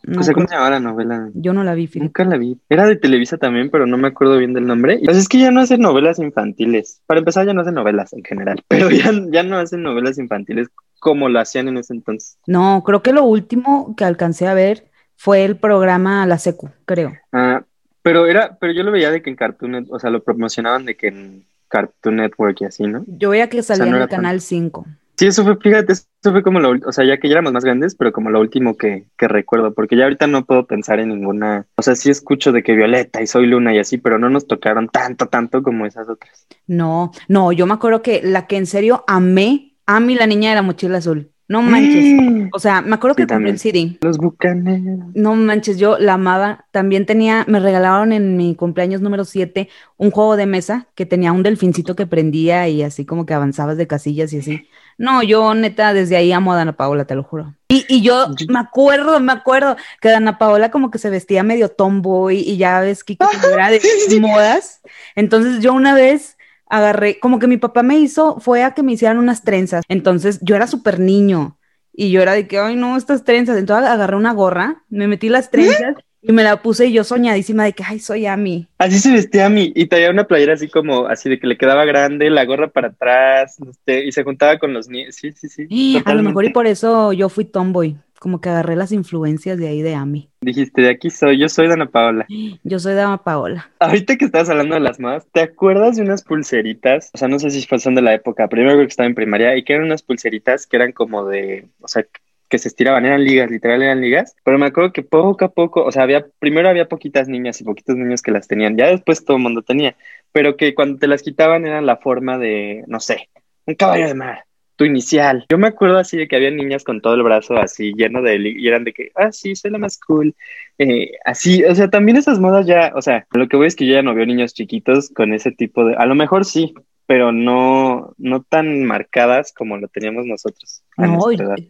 No, 0.04 0.20
o 0.20 0.24
sea, 0.24 0.34
¿cómo 0.34 0.48
se 0.48 0.54
llamaba 0.54 0.72
la 0.72 0.80
novela? 0.80 1.30
yo 1.34 1.54
no 1.54 1.64
la 1.64 1.74
vi, 1.74 1.88
fíjate. 1.88 2.06
Nunca 2.06 2.26
la 2.26 2.38
vi. 2.38 2.58
Era 2.70 2.86
de 2.86 2.96
Televisa 2.96 3.38
también, 3.38 3.70
pero 3.70 3.88
no 3.88 3.98
me 3.98 4.08
acuerdo 4.08 4.38
bien 4.38 4.54
del 4.54 4.68
nombre. 4.68 5.00
Pues 5.04 5.18
es 5.18 5.30
que 5.30 5.40
ya 5.40 5.52
no 5.52 5.62
hacen 5.62 5.82
novelas 5.82 6.20
infantiles. 6.20 7.02
Para 7.06 7.20
empezar, 7.20 7.46
ya 7.46 7.54
no 7.54 7.62
hacen 7.62 7.76
novelas 7.76 8.12
en 8.14 8.24
general, 8.24 8.62
pero 8.68 8.90
ya, 8.90 9.12
ya 9.32 9.44
no 9.44 9.58
hacen 9.58 9.84
novelas 9.84 10.18
infantiles 10.18 10.68
como 11.00 11.30
lo 11.30 11.40
hacían 11.40 11.68
en 11.68 11.78
ese 11.78 11.94
entonces. 11.94 12.38
No, 12.48 12.84
creo 12.84 13.02
que 13.02 13.14
lo 13.14 13.24
último 13.24 13.96
que 13.96 14.04
alcancé 14.04 14.48
a 14.48 14.56
ver 14.56 14.86
fue 15.18 15.46
el 15.46 15.58
programa 15.58 16.26
La 16.26 16.38
Secu, 16.38 16.70
creo. 16.86 17.14
Ah, 17.32 17.64
pero 18.02 18.28
era, 18.28 18.58
pero 18.60 18.74
yo 18.74 18.84
lo 18.84 18.92
veía 18.92 19.12
de 19.12 19.22
que 19.22 19.30
en 19.30 19.36
Cartoon, 19.36 19.72
Net- 19.72 19.88
o 19.90 20.00
sea, 20.00 20.10
lo 20.10 20.24
promocionaban 20.24 20.86
de 20.86 20.96
que 20.96 21.08
en 21.08 21.46
Cartoon 21.68 22.18
Network 22.18 22.62
y 22.62 22.66
así, 22.66 22.84
¿no? 22.84 23.04
Yo 23.08 23.32
veía 23.32 23.50
que 23.50 23.64
salía 23.64 23.86
no 23.86 23.98
en 23.98 24.04
el 24.04 24.10
Canal 24.10 24.42
5. 24.42 24.86
Sí, 25.18 25.28
eso 25.28 25.44
fue, 25.46 25.56
fíjate, 25.58 25.94
eso 25.94 26.06
fue 26.22 26.44
como 26.44 26.60
lo, 26.60 26.74
o 26.88 26.92
sea, 26.92 27.06
ya 27.06 27.18
que 27.18 27.30
ya 27.30 27.36
éramos 27.36 27.54
más 27.54 27.64
grandes, 27.64 27.96
pero 27.96 28.12
como 28.12 28.30
lo 28.30 28.42
último 28.42 28.76
que, 28.76 29.06
que 29.18 29.30
recuerdo, 29.30 29.74
porque 29.74 29.96
ya 29.96 30.04
ahorita 30.04 30.28
no 30.28 30.46
puedo 30.46 30.68
pensar 30.68 31.00
en 31.00 31.08
ninguna, 31.10 31.66
o 31.78 31.82
sea, 31.82 31.96
sí 31.96 32.10
escucho 32.10 32.52
de 32.52 32.64
que 32.64 32.76
Violeta 32.76 33.22
y 33.22 33.28
Soy 33.28 33.46
Luna 33.48 33.74
y 33.74 33.80
así, 33.80 33.98
pero 33.98 34.20
no 34.20 34.30
nos 34.30 34.46
tocaron 34.46 34.90
tanto, 34.90 35.28
tanto 35.28 35.64
como 35.64 35.86
esas 35.86 36.10
otras. 36.10 36.46
No, 36.68 37.12
no, 37.30 37.54
yo 37.54 37.66
me 37.66 37.74
acuerdo 37.76 38.02
que 38.02 38.22
la 38.24 38.46
que 38.46 38.58
en 38.58 38.66
serio 38.66 39.06
amé, 39.08 39.72
Ami 39.88 40.16
la 40.16 40.26
niña 40.28 40.50
de 40.50 40.56
la 40.56 40.62
mochila 40.64 40.98
azul. 40.98 41.32
No 41.48 41.62
manches. 41.62 42.50
O 42.54 42.60
sea, 42.60 42.82
me 42.82 42.96
acuerdo 42.96 43.16
Sí, 43.16 43.24
que 43.24 43.28
compré 43.28 43.52
el. 43.52 43.60
CD. 43.60 43.98
Los 44.02 44.18
bucaneros. 44.18 45.00
No 45.14 45.36
manches, 45.36 45.78
yo 45.78 45.98
la 46.00 46.14
amaba. 46.14 46.66
También 46.72 47.06
tenía, 47.06 47.46
me 47.48 47.60
regalaron 47.60 48.14
en 48.14 48.36
mi 48.36 48.56
cumpleaños 48.56 49.02
número 49.02 49.26
7 49.26 49.70
un 49.98 50.12
juego 50.12 50.36
de 50.38 50.46
mesa 50.48 50.88
que 50.96 51.06
tenía 51.06 51.32
un 51.32 51.44
delfincito 51.44 51.96
que 51.96 52.08
prendía 52.08 52.68
y 52.68 52.82
así 52.84 53.06
como 53.06 53.26
que 53.26 53.34
avanzabas 53.34 53.78
de 53.78 53.88
casillas 53.88 54.34
y 54.34 54.40
así. 54.40 54.68
No, 54.98 55.22
yo 55.24 55.54
neta 55.54 55.94
desde 55.94 56.16
ahí 56.16 56.32
amo 56.32 56.54
a 56.54 56.56
Dana 56.56 56.76
Paola, 56.78 57.06
te 57.06 57.16
lo 57.16 57.24
juro. 57.24 57.54
Y, 57.68 57.86
y 57.90 58.02
yo 58.02 58.28
me 58.50 58.60
acuerdo, 58.60 59.20
me 59.20 59.34
acuerdo 59.34 59.76
que 60.02 60.10
Dana 60.10 60.38
Paola 60.38 60.72
como 60.72 60.90
que 60.92 60.98
se 61.00 61.10
vestía 61.10 61.44
medio 61.44 61.70
tomboy 61.70 62.38
y 62.40 62.58
ya 62.58 62.80
ves 62.80 63.04
que 63.04 63.18
era 63.54 63.70
de 63.70 63.80
sí, 63.80 63.90
sí. 64.08 64.20
modas. 64.20 64.82
Entonces 65.16 65.62
yo 65.62 65.74
una 65.74 65.94
vez 65.94 66.35
agarré, 66.70 67.20
como 67.20 67.40
que 67.40 67.48
mi 67.48 67.58
papá 67.58 67.84
me 67.84 67.98
hizo, 68.00 68.40
fue 68.40 68.64
a 68.64 68.74
que 68.74 68.84
me 68.84 68.94
hicieran 68.94 69.18
unas 69.18 69.44
trenzas. 69.44 69.84
Entonces 69.88 70.40
yo 70.42 70.56
era 70.56 70.68
súper 70.68 71.00
niño 71.00 71.58
y 71.94 72.12
yo 72.12 72.22
era 72.22 72.34
de 72.34 72.48
que, 72.48 72.60
ay 72.60 72.76
no, 72.76 72.98
estas 72.98 73.24
trenzas. 73.24 73.58
Entonces 73.58 73.90
agarré 73.90 74.16
una 74.16 74.34
gorra, 74.34 74.84
me 74.90 75.08
metí 75.08 75.30
las 75.30 75.52
trenzas 75.52 75.96
y 76.28 76.32
me 76.32 76.44
la 76.44 76.62
puse 76.62 76.88
y 76.88 76.94
yo 76.94 77.04
soñadísima 77.04 77.66
de 77.66 77.74
que, 77.74 77.84
ay, 77.84 78.00
soy 78.00 78.26
Ami. 78.26 78.68
Así 78.80 78.98
se 79.00 79.12
vestía 79.12 79.46
a 79.46 79.50
mí 79.50 79.72
y 79.76 79.86
traía 79.86 80.10
una 80.10 80.26
playera 80.26 80.54
así 80.54 80.68
como, 80.68 81.06
así 81.06 81.30
de 81.30 81.40
que 81.40 81.46
le 81.46 81.58
quedaba 81.58 81.86
grande, 81.86 82.30
la 82.32 82.46
gorra 82.46 82.68
para 82.68 82.88
atrás, 82.88 83.58
este, 83.70 84.06
y 84.06 84.12
se 84.12 84.24
juntaba 84.24 84.58
con 84.58 84.74
los 84.74 84.90
niños. 84.90 85.16
Sí, 85.16 85.32
sí, 85.34 85.50
sí. 85.50 86.02
A 86.06 86.14
lo 86.16 86.24
mejor 86.24 86.46
y 86.46 86.50
por 86.50 86.66
eso 86.66 87.14
yo 87.14 87.30
fui 87.30 87.46
tomboy, 87.46 87.98
como 88.20 88.42
que 88.42 88.50
agarré 88.50 88.76
las 88.76 88.92
influencias 88.92 89.58
de 89.58 89.68
ahí 89.68 89.82
de 89.82 89.96
Ami. 89.96 90.30
Dijiste, 90.42 90.82
de 90.82 90.90
aquí 90.90 91.10
soy, 91.10 91.40
yo 91.40 91.50
soy 91.50 91.68
Dana 91.68 91.90
Paola. 91.90 92.26
Yo 92.64 92.80
soy 92.80 92.94
Dana 92.96 93.18
Paola. 93.18 93.70
Ahorita 93.80 94.16
que 94.18 94.26
estabas 94.26 94.50
hablando 94.50 94.76
de 94.76 94.82
las 94.82 95.00
modas, 95.00 95.28
¿te 95.32 95.42
acuerdas 95.42 95.98
de 95.98 96.02
unas 96.02 96.24
pulseritas? 96.24 97.12
O 97.14 97.18
sea, 97.18 97.28
no 97.28 97.40
sé 97.40 97.52
si 97.52 97.62
son 97.62 97.96
de 97.96 98.02
la 98.02 98.14
época, 98.14 98.48
me 98.52 98.62
acuerdo 98.62 98.80
que 98.80 98.88
estaba 98.88 99.08
en 99.08 99.16
primaria 99.16 99.56
y 99.56 99.64
que 99.64 99.74
eran 99.74 99.86
unas 99.86 100.02
pulseritas 100.02 100.66
que 100.66 100.78
eran 100.78 100.92
como 100.92 101.26
de, 101.26 101.68
o 101.82 101.88
sea, 101.88 102.06
que 102.50 102.60
se 102.60 102.68
estiraban, 102.68 103.06
eran 103.06 103.24
ligas, 103.24 103.50
literal 103.50 103.82
eran 103.82 104.02
ligas, 104.02 104.36
pero 104.44 104.58
me 104.58 104.68
acuerdo 104.68 104.94
que 104.94 105.04
poco 105.04 105.46
a 105.46 105.52
poco, 105.52 105.84
o 105.84 105.92
sea, 105.92 106.04
había, 106.04 106.26
primero 106.40 106.70
había 106.70 106.88
poquitas 106.88 107.28
niñas 107.28 107.60
y 107.60 107.64
poquitos 107.64 107.96
niños 107.96 108.22
que 108.22 108.32
las 108.32 108.48
tenían, 108.48 108.78
ya 108.78 108.88
después 108.88 109.26
todo 109.26 109.38
el 109.38 109.44
mundo 109.44 109.62
tenía, 109.62 109.96
pero 110.32 110.56
que 110.56 110.76
cuando 110.76 111.00
te 111.00 111.08
las 111.08 111.24
quitaban 111.24 111.66
eran 111.66 111.86
la 111.86 111.98
forma 111.98 112.38
de, 112.38 112.84
no 112.88 113.00
sé, 113.00 113.30
un 113.66 113.76
caballo 113.76 114.08
de 114.08 114.14
mar, 114.14 114.46
tu 114.76 114.86
inicial. 114.86 115.46
Yo 115.50 115.58
me 115.58 115.68
acuerdo 115.68 115.98
así 115.98 116.18
de 116.18 116.28
que 116.28 116.36
había 116.36 116.52
niñas 116.52 116.84
con 116.84 117.02
todo 117.02 117.14
el 117.14 117.24
brazo 117.24 117.58
así 117.58 117.94
lleno 117.94 118.22
de, 118.22 118.38
y 118.38 118.68
eran 118.68 118.84
de 118.84 118.94
que, 118.94 119.12
ah, 119.16 119.32
sí, 119.32 119.56
soy 119.56 119.72
la 119.72 119.78
más 119.78 120.00
cool, 120.00 120.36
eh, 120.78 121.12
así, 121.26 121.64
o 121.64 121.74
sea, 121.74 121.90
también 121.90 122.18
esas 122.18 122.40
modas 122.40 122.66
ya, 122.66 122.92
o 122.96 123.02
sea, 123.02 123.26
lo 123.32 123.48
que 123.48 123.58
voy 123.58 123.68
es 123.68 123.76
que 123.76 123.86
yo 123.86 123.94
ya 123.94 124.02
no 124.02 124.14
veo 124.14 124.26
niños 124.26 124.54
chiquitos 124.54 125.10
con 125.10 125.34
ese 125.34 125.52
tipo 125.52 125.86
de, 125.86 125.96
a 125.96 126.06
lo 126.06 126.16
mejor 126.16 126.46
sí, 126.46 126.74
pero 127.08 127.32
no, 127.32 128.14
no 128.18 128.42
tan 128.44 128.84
marcadas 128.84 129.54
como 129.54 129.78
lo 129.78 129.88
teníamos 129.88 130.26
nosotros. 130.26 130.84
No, 130.98 131.20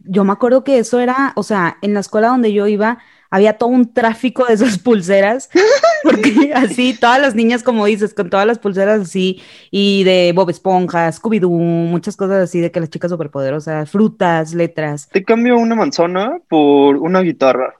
yo 0.04 0.24
me 0.24 0.32
acuerdo 0.32 0.64
que 0.64 0.78
eso 0.78 0.98
era, 0.98 1.32
o 1.36 1.42
sea, 1.42 1.76
en 1.82 1.94
la 1.94 2.00
escuela 2.00 2.28
donde 2.28 2.52
yo 2.52 2.66
iba, 2.66 2.98
había 3.36 3.58
todo 3.58 3.68
un 3.68 3.92
tráfico 3.92 4.46
de 4.46 4.54
esas 4.54 4.78
pulseras, 4.78 5.50
porque 6.02 6.52
así, 6.54 6.96
todas 6.98 7.20
las 7.20 7.34
niñas, 7.34 7.62
como 7.62 7.84
dices, 7.84 8.14
con 8.14 8.30
todas 8.30 8.46
las 8.46 8.58
pulseras 8.58 9.02
así, 9.02 9.42
y 9.70 10.04
de 10.04 10.32
Bob 10.34 10.48
Esponja, 10.48 11.12
Scooby-Doo, 11.12 11.50
muchas 11.50 12.16
cosas 12.16 12.44
así, 12.44 12.60
de 12.60 12.70
que 12.70 12.80
las 12.80 12.88
chicas 12.88 13.10
superpoderosas, 13.10 13.90
frutas, 13.90 14.54
letras. 14.54 15.10
Te 15.10 15.22
cambio 15.22 15.58
una 15.58 15.74
manzana 15.74 16.38
por 16.48 16.96
una 16.96 17.20
guitarra. 17.20 17.74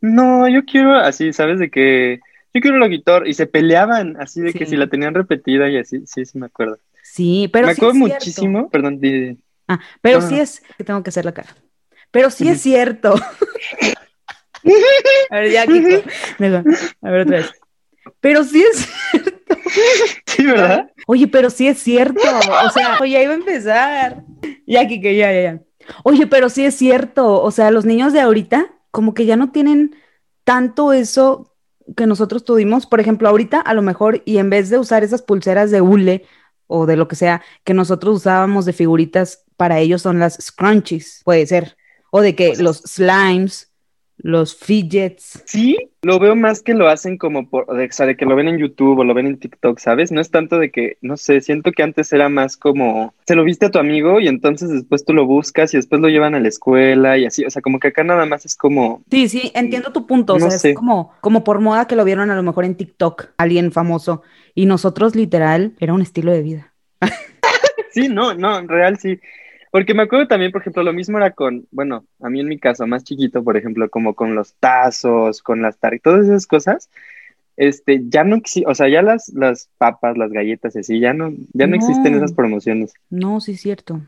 No, 0.00 0.48
yo 0.48 0.64
quiero 0.64 0.94
así, 0.94 1.32
¿sabes? 1.32 1.58
De 1.58 1.70
que 1.70 2.20
yo 2.54 2.60
quiero 2.60 2.78
la 2.78 2.86
guitarra 2.86 3.28
y 3.28 3.34
se 3.34 3.48
peleaban 3.48 4.16
así 4.20 4.40
de 4.40 4.52
que 4.52 4.64
si 4.64 4.76
la 4.76 4.86
tenían 4.86 5.14
repetida 5.14 5.68
y 5.68 5.76
así, 5.76 6.04
sí, 6.06 6.24
sí 6.24 6.38
me 6.38 6.46
acuerdo. 6.46 6.78
Sí, 7.02 7.50
pero 7.52 7.66
me 7.66 7.74
sí 7.74 7.80
acuerdo 7.80 8.06
es 8.06 8.12
muchísimo, 8.12 8.70
perdón, 8.70 9.00
Ah, 9.66 9.80
pero 10.02 10.20
sí 10.20 10.38
es, 10.38 10.62
que 10.78 10.84
tengo 10.84 11.02
que 11.02 11.10
hacer 11.10 11.24
la 11.24 11.32
cara. 11.32 11.56
Pero 12.12 12.30
sí 12.30 12.48
es 12.48 12.60
cierto. 12.60 13.14
A 15.30 15.36
ver, 15.36 15.52
ya, 15.52 15.66
Kiko. 15.66 16.02
Deja, 16.38 16.64
A 17.02 17.10
ver, 17.10 17.20
otra 17.22 17.36
vez. 17.38 17.52
Pero 18.20 18.44
sí 18.44 18.62
es 18.62 18.88
cierto. 19.10 19.30
Sí, 20.26 20.46
¿verdad? 20.46 20.90
Oye, 21.06 21.26
pero 21.26 21.50
sí 21.50 21.66
es 21.66 21.78
cierto. 21.78 22.20
O 22.64 22.70
sea, 22.70 22.98
ya 23.04 23.22
iba 23.22 23.32
a 23.32 23.36
empezar. 23.36 24.24
Ya, 24.66 24.86
Kiko, 24.86 25.08
ya, 25.08 25.32
ya, 25.32 25.42
ya. 25.42 25.62
Oye, 26.04 26.26
pero 26.26 26.48
sí 26.48 26.64
es 26.64 26.74
cierto. 26.76 27.42
O 27.42 27.50
sea, 27.50 27.70
los 27.70 27.84
niños 27.84 28.12
de 28.12 28.20
ahorita, 28.20 28.72
como 28.90 29.12
que 29.12 29.26
ya 29.26 29.36
no 29.36 29.50
tienen 29.50 29.96
tanto 30.44 30.92
eso 30.92 31.54
que 31.96 32.06
nosotros 32.06 32.44
tuvimos. 32.44 32.86
Por 32.86 33.00
ejemplo, 33.00 33.28
ahorita 33.28 33.60
a 33.60 33.74
lo 33.74 33.82
mejor, 33.82 34.22
y 34.24 34.38
en 34.38 34.50
vez 34.50 34.70
de 34.70 34.78
usar 34.78 35.04
esas 35.04 35.22
pulseras 35.22 35.70
de 35.70 35.80
hule 35.80 36.24
o 36.66 36.86
de 36.86 36.96
lo 36.96 37.08
que 37.08 37.16
sea 37.16 37.42
que 37.64 37.74
nosotros 37.74 38.16
usábamos 38.18 38.64
de 38.64 38.72
figuritas, 38.72 39.44
para 39.56 39.78
ellos 39.78 40.02
son 40.02 40.18
las 40.18 40.38
scrunchies, 40.40 41.22
puede 41.24 41.46
ser. 41.46 41.76
O 42.10 42.20
de 42.20 42.34
que 42.34 42.54
sea, 42.54 42.64
los 42.64 42.78
slimes, 42.78 43.69
los 44.22 44.56
fidgets. 44.56 45.42
Sí, 45.44 45.76
lo 46.02 46.20
veo 46.20 46.36
más 46.36 46.62
que 46.62 46.74
lo 46.74 46.88
hacen 46.88 47.18
como 47.18 47.48
por, 47.50 47.64
o 47.68 47.74
sea, 47.90 48.06
de 48.06 48.16
que 48.16 48.24
lo 48.24 48.36
ven 48.36 48.46
en 48.48 48.58
YouTube 48.58 48.98
o 49.00 49.04
lo 49.04 49.14
ven 49.14 49.26
en 49.26 49.38
TikTok, 49.38 49.78
¿sabes? 49.80 50.12
No 50.12 50.20
es 50.20 50.30
tanto 50.30 50.58
de 50.58 50.70
que, 50.70 50.96
no 51.00 51.16
sé, 51.16 51.40
siento 51.40 51.72
que 51.72 51.82
antes 51.82 52.12
era 52.12 52.28
más 52.28 52.56
como, 52.56 53.14
se 53.26 53.34
lo 53.34 53.42
viste 53.42 53.66
a 53.66 53.70
tu 53.70 53.78
amigo 53.80 54.20
y 54.20 54.28
entonces 54.28 54.70
después 54.70 55.04
tú 55.04 55.12
lo 55.12 55.26
buscas 55.26 55.74
y 55.74 55.76
después 55.78 56.00
lo 56.00 56.08
llevan 56.08 56.36
a 56.36 56.40
la 56.40 56.48
escuela 56.48 57.18
y 57.18 57.26
así, 57.26 57.44
o 57.44 57.50
sea, 57.50 57.62
como 57.62 57.80
que 57.80 57.88
acá 57.88 58.04
nada 58.04 58.26
más 58.26 58.46
es 58.46 58.54
como, 58.54 59.02
Sí, 59.10 59.28
sí, 59.28 59.50
entiendo 59.54 59.92
tu 59.92 60.06
punto. 60.06 60.34
O 60.34 60.38
No 60.38 60.48
sea, 60.50 60.58
sé. 60.58 60.70
es 60.70 60.76
como, 60.76 61.12
como 61.20 61.42
por 61.42 61.60
moda 61.60 61.86
que 61.88 61.96
lo 61.96 62.04
vieron 62.04 62.30
a 62.30 62.36
lo 62.36 62.42
mejor 62.44 62.64
en 62.64 62.76
TikTok, 62.76 63.30
alguien 63.38 63.72
famoso. 63.72 64.22
Y 64.54 64.66
nosotros, 64.66 65.16
literal, 65.16 65.74
era 65.80 65.92
un 65.94 66.02
estilo 66.02 66.32
de 66.32 66.42
vida. 66.42 66.74
sí, 67.90 68.08
no, 68.08 68.34
no, 68.34 68.58
en 68.58 68.68
real 68.68 68.98
sí. 68.98 69.18
Porque 69.70 69.94
me 69.94 70.02
acuerdo 70.02 70.26
también, 70.26 70.50
por 70.52 70.62
ejemplo, 70.62 70.82
lo 70.82 70.92
mismo 70.92 71.18
era 71.18 71.30
con, 71.32 71.66
bueno, 71.70 72.04
a 72.20 72.28
mí 72.28 72.40
en 72.40 72.48
mi 72.48 72.58
caso, 72.58 72.86
más 72.86 73.04
chiquito, 73.04 73.44
por 73.44 73.56
ejemplo, 73.56 73.88
como 73.88 74.14
con 74.14 74.34
los 74.34 74.54
tazos, 74.54 75.42
con 75.42 75.62
las 75.62 75.78
tar 75.78 75.98
todas 76.02 76.24
esas 76.26 76.46
cosas, 76.46 76.90
este, 77.56 78.02
ya 78.08 78.24
no 78.24 78.36
existe, 78.36 78.68
o 78.68 78.74
sea, 78.74 78.88
ya 78.88 79.02
las, 79.02 79.28
las 79.28 79.68
papas, 79.78 80.16
las 80.16 80.32
galletas 80.32 80.74
y 80.74 80.80
así, 80.80 80.98
ya 80.98 81.12
no, 81.12 81.30
ya 81.52 81.66
no, 81.66 81.70
No. 81.70 81.76
existen 81.76 82.14
esas 82.14 82.32
promociones. 82.32 82.94
No, 83.10 83.40
sí 83.40 83.52
es 83.52 83.60
cierto. 83.60 84.00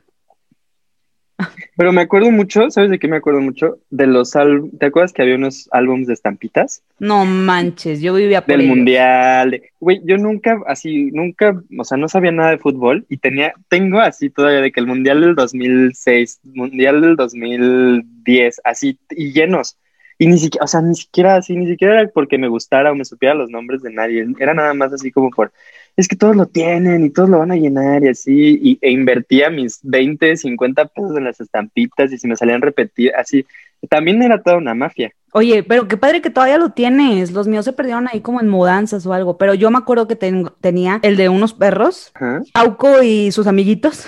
Pero 1.77 1.93
me 1.93 2.03
acuerdo 2.03 2.31
mucho, 2.31 2.71
¿sabes 2.71 2.91
de 2.91 2.99
qué 2.99 3.09
me 3.09 3.17
acuerdo 3.17 3.41
mucho? 3.41 3.79
De 3.91 4.07
los 4.07 4.37
álbumes, 4.37 4.79
¿te 4.79 4.87
acuerdas 4.87 5.13
que 5.13 5.23
había 5.23 5.37
unos 5.37 5.69
álbumes 5.73 6.07
de 6.07 6.15
estampitas? 6.15 6.83
No 6.99 7.25
manches, 7.25 8.01
yo 8.01 8.15
vivía 8.15 8.41
por 8.43 8.49
Del 8.49 8.63
ellos. 8.63 8.77
mundial. 8.77 9.63
Güey, 9.81 10.01
yo 10.05 10.19
nunca, 10.19 10.61
así, 10.67 11.11
nunca, 11.13 11.61
o 11.79 11.85
sea, 11.85 11.99
no 11.99 12.09
sabía 12.09 12.33
nada 12.33 12.51
de 12.51 12.59
fútbol 12.59 13.07
y 13.09 13.17
tenía, 13.19 13.53
tengo 13.69 14.01
así 14.01 14.31
todavía 14.31 14.61
de 14.61 14.73
que 14.73 14.81
el 14.81 14.87
mundial 14.87 15.21
del 15.21 15.35
2006, 15.35 16.41
mundial 16.45 17.01
del 17.01 17.17
2010, 17.17 18.61
así, 18.65 18.99
y 19.11 19.33
llenos. 19.33 19.79
Y 20.19 20.27
ni 20.29 20.39
siquiera, 20.39 20.65
o 20.65 20.69
sea, 20.69 20.81
ni 20.83 20.95
siquiera 20.95 21.37
así, 21.37 21.57
ni 21.57 21.67
siquiera 21.67 22.01
era 22.01 22.11
porque 22.13 22.39
me 22.39 22.47
gustara 22.47 22.93
o 22.93 22.95
me 22.95 23.05
supiera 23.05 23.35
los 23.35 23.51
nombres 23.51 23.83
de 23.83 23.93
nadie. 23.93 24.25
Era 24.39 24.55
nada 24.55 24.73
más 24.73 24.93
así 24.93 25.11
como 25.11 25.31
por, 25.31 25.53
es 25.97 26.09
que 26.09 26.17
todos 26.17 26.35
lo 26.37 26.47
tienen 26.47 27.05
y 27.05 27.11
todos 27.11 27.29
lo 27.29 27.39
van 27.39 27.53
a 27.53 27.57
llenar 27.57 28.03
y 28.05 28.09
así. 28.09 28.59
Y, 28.63 28.79
e 28.81 28.91
invertía 28.91 29.51
mis 29.51 29.79
20, 29.83 30.37
50 30.37 30.87
pesos 30.87 31.17
en 31.17 31.25
las 31.25 31.41
estampitas 31.41 32.13
y 32.13 32.19
si 32.19 32.27
me 32.29 32.37
salían 32.37 32.63
repetir, 32.63 33.13
así. 33.15 33.45
También 33.91 34.23
era 34.23 34.41
toda 34.43 34.59
una 34.59 34.75
mafia. 34.75 35.13
Oye, 35.33 35.63
pero 35.65 35.89
qué 35.89 35.97
padre 35.97 36.23
que 36.23 36.31
todavía 36.31 36.57
lo 36.59 36.71
tienes. 36.71 37.33
Los 37.33 37.49
míos 37.49 37.65
se 37.65 37.73
perdieron 37.73 38.07
ahí 38.07 38.21
como 38.21 38.41
en 38.41 38.49
mudanzas 38.49 39.05
o 39.07 39.13
algo. 39.13 39.37
Pero 39.39 39.55
yo 39.55 39.71
me 39.73 39.79
acuerdo 39.79 40.07
que 40.07 40.15
tengo- 40.15 40.53
tenía 40.61 41.01
el 41.03 41.17
de 41.17 41.29
unos 41.29 41.53
perros, 41.53 42.13
Ajá. 42.15 42.43
Auco 42.55 43.03
y 43.03 43.33
sus 43.33 43.47
amiguitos. 43.47 44.07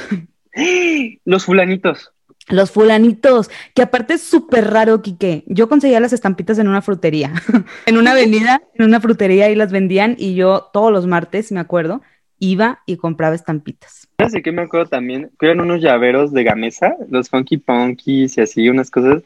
Los 1.24 1.44
fulanitos. 1.44 2.12
Los 2.48 2.70
fulanitos, 2.70 3.50
que 3.74 3.82
aparte 3.82 4.14
es 4.14 4.22
súper 4.22 4.70
raro, 4.70 5.00
Quique. 5.00 5.44
Yo 5.46 5.68
conseguía 5.68 6.00
las 6.00 6.12
estampitas 6.12 6.58
en 6.58 6.68
una 6.68 6.82
frutería, 6.82 7.32
en 7.86 7.96
una 7.96 8.12
avenida, 8.12 8.62
en 8.74 8.84
una 8.84 9.00
frutería 9.00 9.50
y 9.50 9.54
las 9.54 9.72
vendían 9.72 10.14
y 10.18 10.34
yo 10.34 10.68
todos 10.72 10.92
los 10.92 11.06
martes, 11.06 11.52
me 11.52 11.60
acuerdo, 11.60 12.02
iba 12.38 12.80
y 12.86 12.96
compraba 12.96 13.34
estampitas. 13.34 14.08
¿Sabes 14.18 14.32
de 14.34 14.42
qué 14.42 14.52
me 14.52 14.62
acuerdo 14.62 14.86
también? 14.86 15.30
Que 15.38 15.46
eran 15.46 15.60
unos 15.60 15.80
llaveros 15.80 16.32
de 16.32 16.44
gamesa, 16.44 16.94
los 17.08 17.30
funky 17.30 17.56
punkies 17.56 18.36
y 18.36 18.40
así, 18.42 18.68
unas 18.68 18.90
cosas 18.90 19.22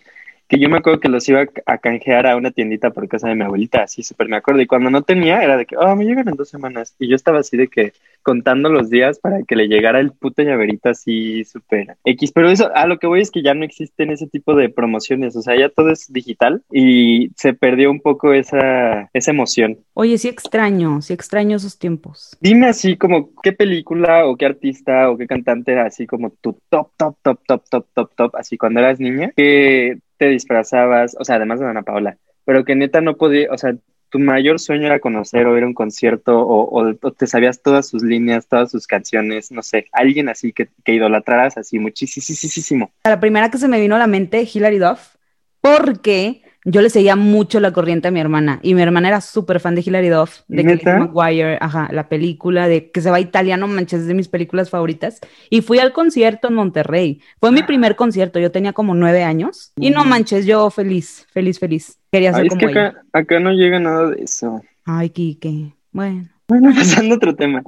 que 0.48 0.58
yo 0.58 0.68
me 0.68 0.78
acuerdo 0.78 1.00
que 1.00 1.08
los 1.08 1.28
iba 1.28 1.44
a 1.66 1.78
canjear 1.78 2.26
a 2.26 2.36
una 2.36 2.50
tiendita 2.50 2.90
por 2.90 3.06
casa 3.06 3.28
de 3.28 3.34
mi 3.34 3.44
abuelita, 3.44 3.82
así 3.82 4.02
súper 4.02 4.28
me 4.28 4.36
acuerdo. 4.36 4.62
Y 4.62 4.66
cuando 4.66 4.90
no 4.90 5.02
tenía, 5.02 5.42
era 5.42 5.56
de 5.56 5.66
que, 5.66 5.76
oh, 5.76 5.94
me 5.94 6.06
llegan 6.06 6.28
en 6.28 6.36
dos 6.36 6.48
semanas. 6.48 6.94
Y 6.98 7.08
yo 7.08 7.16
estaba 7.16 7.40
así 7.40 7.56
de 7.56 7.68
que 7.68 7.92
contando 8.22 8.68
los 8.68 8.90
días 8.90 9.18
para 9.18 9.42
que 9.42 9.56
le 9.56 9.68
llegara 9.68 10.00
el 10.00 10.12
puto 10.12 10.42
llaverito 10.42 10.88
así 10.88 11.44
súper 11.44 11.96
X. 12.04 12.32
Pero 12.32 12.50
eso, 12.50 12.70
a 12.74 12.86
lo 12.86 12.98
que 12.98 13.06
voy 13.06 13.20
es 13.20 13.30
que 13.30 13.42
ya 13.42 13.54
no 13.54 13.64
existen 13.64 14.10
ese 14.10 14.26
tipo 14.26 14.54
de 14.54 14.68
promociones, 14.68 15.36
o 15.36 15.42
sea, 15.42 15.58
ya 15.58 15.68
todo 15.68 15.90
es 15.90 16.12
digital 16.12 16.62
y 16.70 17.30
se 17.36 17.54
perdió 17.54 17.90
un 17.90 18.00
poco 18.00 18.32
esa, 18.32 19.08
esa 19.12 19.30
emoción. 19.30 19.78
Oye, 19.94 20.18
sí 20.18 20.28
extraño, 20.28 21.00
sí 21.02 21.12
extraño 21.12 21.56
esos 21.56 21.78
tiempos. 21.78 22.36
Dime 22.40 22.68
así 22.68 22.96
como 22.96 23.30
qué 23.42 23.52
película 23.52 24.26
o 24.26 24.36
qué 24.36 24.46
artista 24.46 25.10
o 25.10 25.16
qué 25.16 25.26
cantante 25.26 25.72
era 25.72 25.86
así 25.86 26.06
como 26.06 26.30
tu 26.30 26.58
top, 26.68 26.90
top, 26.96 27.16
top, 27.22 27.40
top, 27.46 27.62
top, 27.68 27.86
top, 27.94 28.10
top, 28.14 28.36
así 28.36 28.56
cuando 28.58 28.80
eras 28.80 29.00
niña, 29.00 29.32
que 29.36 29.98
te 30.18 30.26
disfrazabas, 30.26 31.16
o 31.18 31.24
sea, 31.24 31.36
además 31.36 31.60
de 31.60 31.66
Ana 31.66 31.82
Paola, 31.82 32.18
pero 32.44 32.64
que 32.64 32.74
neta 32.74 33.00
no 33.00 33.16
podía, 33.16 33.50
o 33.50 33.58
sea, 33.58 33.74
tu 34.10 34.18
mayor 34.18 34.58
sueño 34.58 34.86
era 34.86 35.00
conocer 35.00 35.46
o 35.46 35.56
ir 35.56 35.64
a 35.64 35.66
un 35.66 35.74
concierto 35.74 36.46
o, 36.46 36.94
te 37.12 37.26
sabías 37.26 37.62
todas 37.62 37.88
sus 37.88 38.02
líneas, 38.02 38.48
todas 38.48 38.70
sus 38.70 38.86
canciones, 38.86 39.50
no 39.52 39.62
sé, 39.62 39.86
alguien 39.92 40.28
así 40.28 40.52
que, 40.52 40.68
que 40.84 40.94
idolatraras 40.94 41.58
así 41.58 41.78
muchísimo. 41.78 42.90
La 43.04 43.20
primera 43.20 43.50
que 43.50 43.58
se 43.58 43.68
me 43.68 43.80
vino 43.80 43.96
a 43.96 43.98
la 43.98 44.06
mente, 44.06 44.48
Hilary 44.52 44.78
Duff, 44.78 45.16
porque 45.60 46.42
yo 46.70 46.82
le 46.82 46.90
seguía 46.90 47.16
mucho 47.16 47.60
la 47.60 47.72
corriente 47.72 48.08
a 48.08 48.10
mi 48.10 48.20
hermana 48.20 48.60
y 48.62 48.74
mi 48.74 48.82
hermana 48.82 49.08
era 49.08 49.20
súper 49.22 49.58
fan 49.58 49.74
de 49.74 49.80
Hilary 49.80 50.08
Duff, 50.08 50.40
de 50.48 50.64
Kelly 50.64 50.82
Maguire, 50.84 51.56
ajá, 51.60 51.88
la 51.92 52.08
película 52.08 52.68
de 52.68 52.90
que 52.90 53.00
se 53.00 53.10
va 53.10 53.16
a 53.16 53.20
italiano, 53.20 53.66
manches, 53.66 54.00
es 54.00 54.06
de 54.06 54.14
mis 54.14 54.28
películas 54.28 54.68
favoritas. 54.68 55.20
Y 55.48 55.62
fui 55.62 55.78
al 55.78 55.92
concierto 55.92 56.48
en 56.48 56.54
Monterrey. 56.54 57.22
Fue 57.40 57.52
mi 57.52 57.62
primer 57.62 57.96
concierto, 57.96 58.38
yo 58.38 58.50
tenía 58.50 58.74
como 58.74 58.94
nueve 58.94 59.22
años 59.22 59.72
y 59.76 59.90
no 59.90 60.04
manches, 60.04 60.44
yo 60.44 60.70
feliz, 60.70 61.26
feliz, 61.32 61.58
feliz. 61.58 61.98
Quería 62.12 62.34
ser 62.34 62.48
como 62.48 62.68
es 62.68 62.74
que 62.74 62.92
acá, 63.12 63.40
no 63.40 63.52
llega 63.52 63.80
nada 63.80 64.10
de 64.10 64.22
eso. 64.22 64.62
Ay, 64.84 65.10
Kike, 65.10 65.74
bueno. 65.90 66.28
Bueno, 66.48 66.70
pasando 66.74 67.14
a 67.14 67.16
otro 67.16 67.34
tema. 67.34 67.62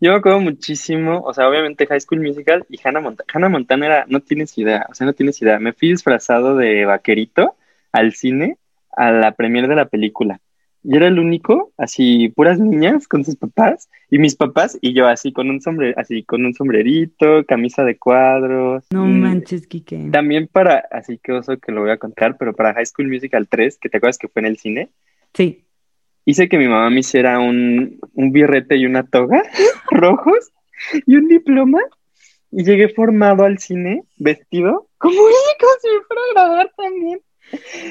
Yo 0.00 0.10
me 0.10 0.16
acuerdo 0.16 0.40
muchísimo, 0.40 1.20
o 1.24 1.34
sea, 1.34 1.48
obviamente 1.48 1.86
High 1.86 2.00
School 2.00 2.20
Musical 2.20 2.64
y 2.68 2.78
Hannah 2.82 3.00
Montana. 3.00 3.26
Hannah 3.32 3.48
Montana 3.48 3.86
era, 3.86 4.04
no 4.08 4.20
tienes 4.20 4.56
idea, 4.58 4.86
o 4.88 4.94
sea, 4.94 5.06
no 5.06 5.12
tienes 5.12 5.40
idea. 5.42 5.58
Me 5.58 5.72
fui 5.72 5.90
disfrazado 5.90 6.56
de 6.56 6.84
vaquerito 6.84 7.56
al 7.92 8.12
cine 8.12 8.56
a 8.96 9.10
la 9.12 9.32
premier 9.32 9.68
de 9.68 9.76
la 9.76 9.86
película. 9.86 10.40
Y 10.82 10.96
era 10.96 11.08
el 11.08 11.18
único, 11.18 11.72
así, 11.76 12.30
puras 12.30 12.58
niñas 12.58 13.06
con 13.06 13.22
sus 13.22 13.36
papás, 13.36 13.90
y 14.10 14.18
mis 14.18 14.34
papás, 14.34 14.78
y 14.80 14.94
yo 14.94 15.06
así 15.06 15.30
con 15.30 15.50
un 15.50 15.60
sombrero, 15.60 15.94
así 15.98 16.22
con 16.22 16.44
un 16.46 16.54
sombrerito, 16.54 17.44
camisa 17.44 17.84
de 17.84 17.98
cuadros. 17.98 18.86
No 18.90 19.04
manches, 19.04 19.66
Kike. 19.66 20.08
También 20.10 20.48
para, 20.48 20.86
así 20.90 21.18
que 21.22 21.32
oso 21.32 21.58
que 21.58 21.72
lo 21.72 21.82
voy 21.82 21.90
a 21.90 21.98
contar, 21.98 22.38
pero 22.38 22.54
para 22.54 22.72
High 22.72 22.86
School 22.86 23.08
Musical 23.08 23.46
3, 23.46 23.78
que 23.78 23.90
te 23.90 23.98
acuerdas 23.98 24.16
que 24.16 24.28
fue 24.28 24.40
en 24.40 24.46
el 24.46 24.56
cine. 24.56 24.88
Sí. 25.34 25.64
Hice 26.24 26.48
que 26.48 26.58
mi 26.58 26.66
mamá 26.66 26.88
me 26.88 27.00
hiciera 27.00 27.40
un, 27.40 27.98
un 28.14 28.32
birrete 28.32 28.76
y 28.76 28.86
una 28.86 29.02
toga 29.02 29.42
rojos 29.90 30.50
y 31.06 31.16
un 31.16 31.28
diploma. 31.28 31.80
Y 32.52 32.64
llegué 32.64 32.88
formado 32.88 33.44
al 33.44 33.58
cine, 33.58 34.02
vestido, 34.16 34.88
como, 34.98 35.14
como 35.14 35.72
si 35.80 35.88
me 35.88 36.02
fuera 36.04 36.22
a 36.22 36.32
graduar 36.34 36.72
también. 36.76 37.20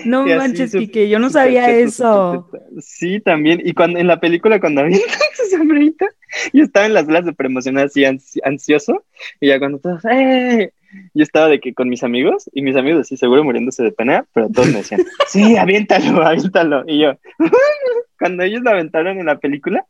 No 0.06 0.26
manches, 0.26 0.72
Kike, 0.72 1.10
yo 1.10 1.20
no 1.20 1.30
sabía 1.30 1.70
eso. 1.70 2.50
Sí, 2.80 3.20
también. 3.20 3.62
Y 3.64 3.74
cuando 3.74 4.00
en 4.00 4.08
la 4.08 4.20
película, 4.20 4.60
cuando 4.60 4.82
había 4.82 4.98
su 5.36 5.58
sombrerito, 5.58 6.06
yo 6.54 6.64
estaba 6.64 6.86
en 6.86 6.94
las 6.94 7.06
salas 7.06 7.26
de 7.26 7.34
promoción 7.34 7.78
así 7.78 8.06
ansioso, 8.06 9.04
y 9.40 9.48
ya 9.48 9.60
cuando 9.60 9.80
todos, 9.80 10.04
¡eh! 10.06 10.72
Yo 11.14 11.22
estaba 11.24 11.50
de 11.50 11.60
que 11.60 11.74
con 11.74 11.88
mis 11.88 12.04
amigos, 12.04 12.50
y 12.54 12.62
mis 12.62 12.76
amigos 12.76 13.02
así 13.02 13.16
seguro 13.16 13.44
muriéndose 13.44 13.84
de 13.84 13.92
pena, 13.92 14.26
pero 14.34 14.50
todos 14.50 14.70
me 14.70 14.78
decían, 14.78 15.02
sí, 15.28 15.56
aviéntalo, 15.58 16.26
aviéntalo. 16.26 16.84
Y 16.88 17.00
yo, 17.00 17.14
cuando 18.20 18.44
ellos 18.44 18.62
lo 18.64 18.72
aventaron 18.72 19.20
en 19.20 19.26
la 19.28 19.38
película, 19.38 19.86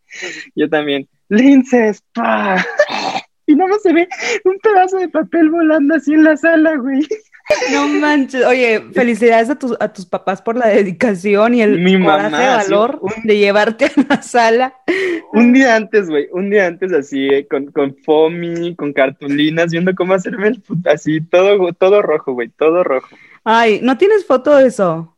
yo 0.55 0.69
también, 0.69 1.07
linces, 1.29 2.03
pa. 2.13 2.65
Y 3.45 3.55
no 3.55 3.65
se 3.81 3.93
ve 3.93 4.07
un 4.43 4.59
pedazo 4.59 4.97
de 4.97 5.09
papel 5.09 5.49
volando 5.49 5.95
así 5.95 6.13
en 6.13 6.23
la 6.23 6.37
sala, 6.37 6.75
güey. 6.75 7.07
No 7.71 7.87
manches, 7.87 8.45
oye, 8.45 8.81
felicidades 8.93 9.49
a 9.49 9.55
tus, 9.57 9.75
a 9.79 9.91
tus 9.91 10.05
papás 10.05 10.41
por 10.41 10.55
la 10.55 10.67
dedicación 10.67 11.55
y 11.55 11.61
el 11.61 11.79
Mi 11.79 11.97
mamá, 11.97 12.29
valor 12.29 12.99
de 13.23 13.37
llevarte 13.37 13.85
a 13.85 13.91
la 14.07 14.21
sala. 14.21 14.75
Un 15.33 15.53
día 15.53 15.75
antes, 15.75 16.09
güey, 16.09 16.27
un 16.31 16.49
día 16.49 16.67
antes 16.67 16.91
así, 16.93 17.27
eh, 17.27 17.47
con, 17.47 17.67
con 17.67 17.95
foamy, 18.03 18.75
con 18.75 18.93
cartulinas, 18.93 19.71
viendo 19.71 19.93
cómo 19.95 20.13
hacerme 20.13 20.49
el 20.49 20.63
así, 20.85 21.21
todo, 21.21 21.73
todo 21.73 22.01
rojo, 22.01 22.33
güey, 22.33 22.49
todo 22.49 22.83
rojo. 22.83 23.15
Ay, 23.43 23.79
¿no 23.81 23.97
tienes 23.97 24.25
foto 24.25 24.55
de 24.55 24.67
eso? 24.67 25.15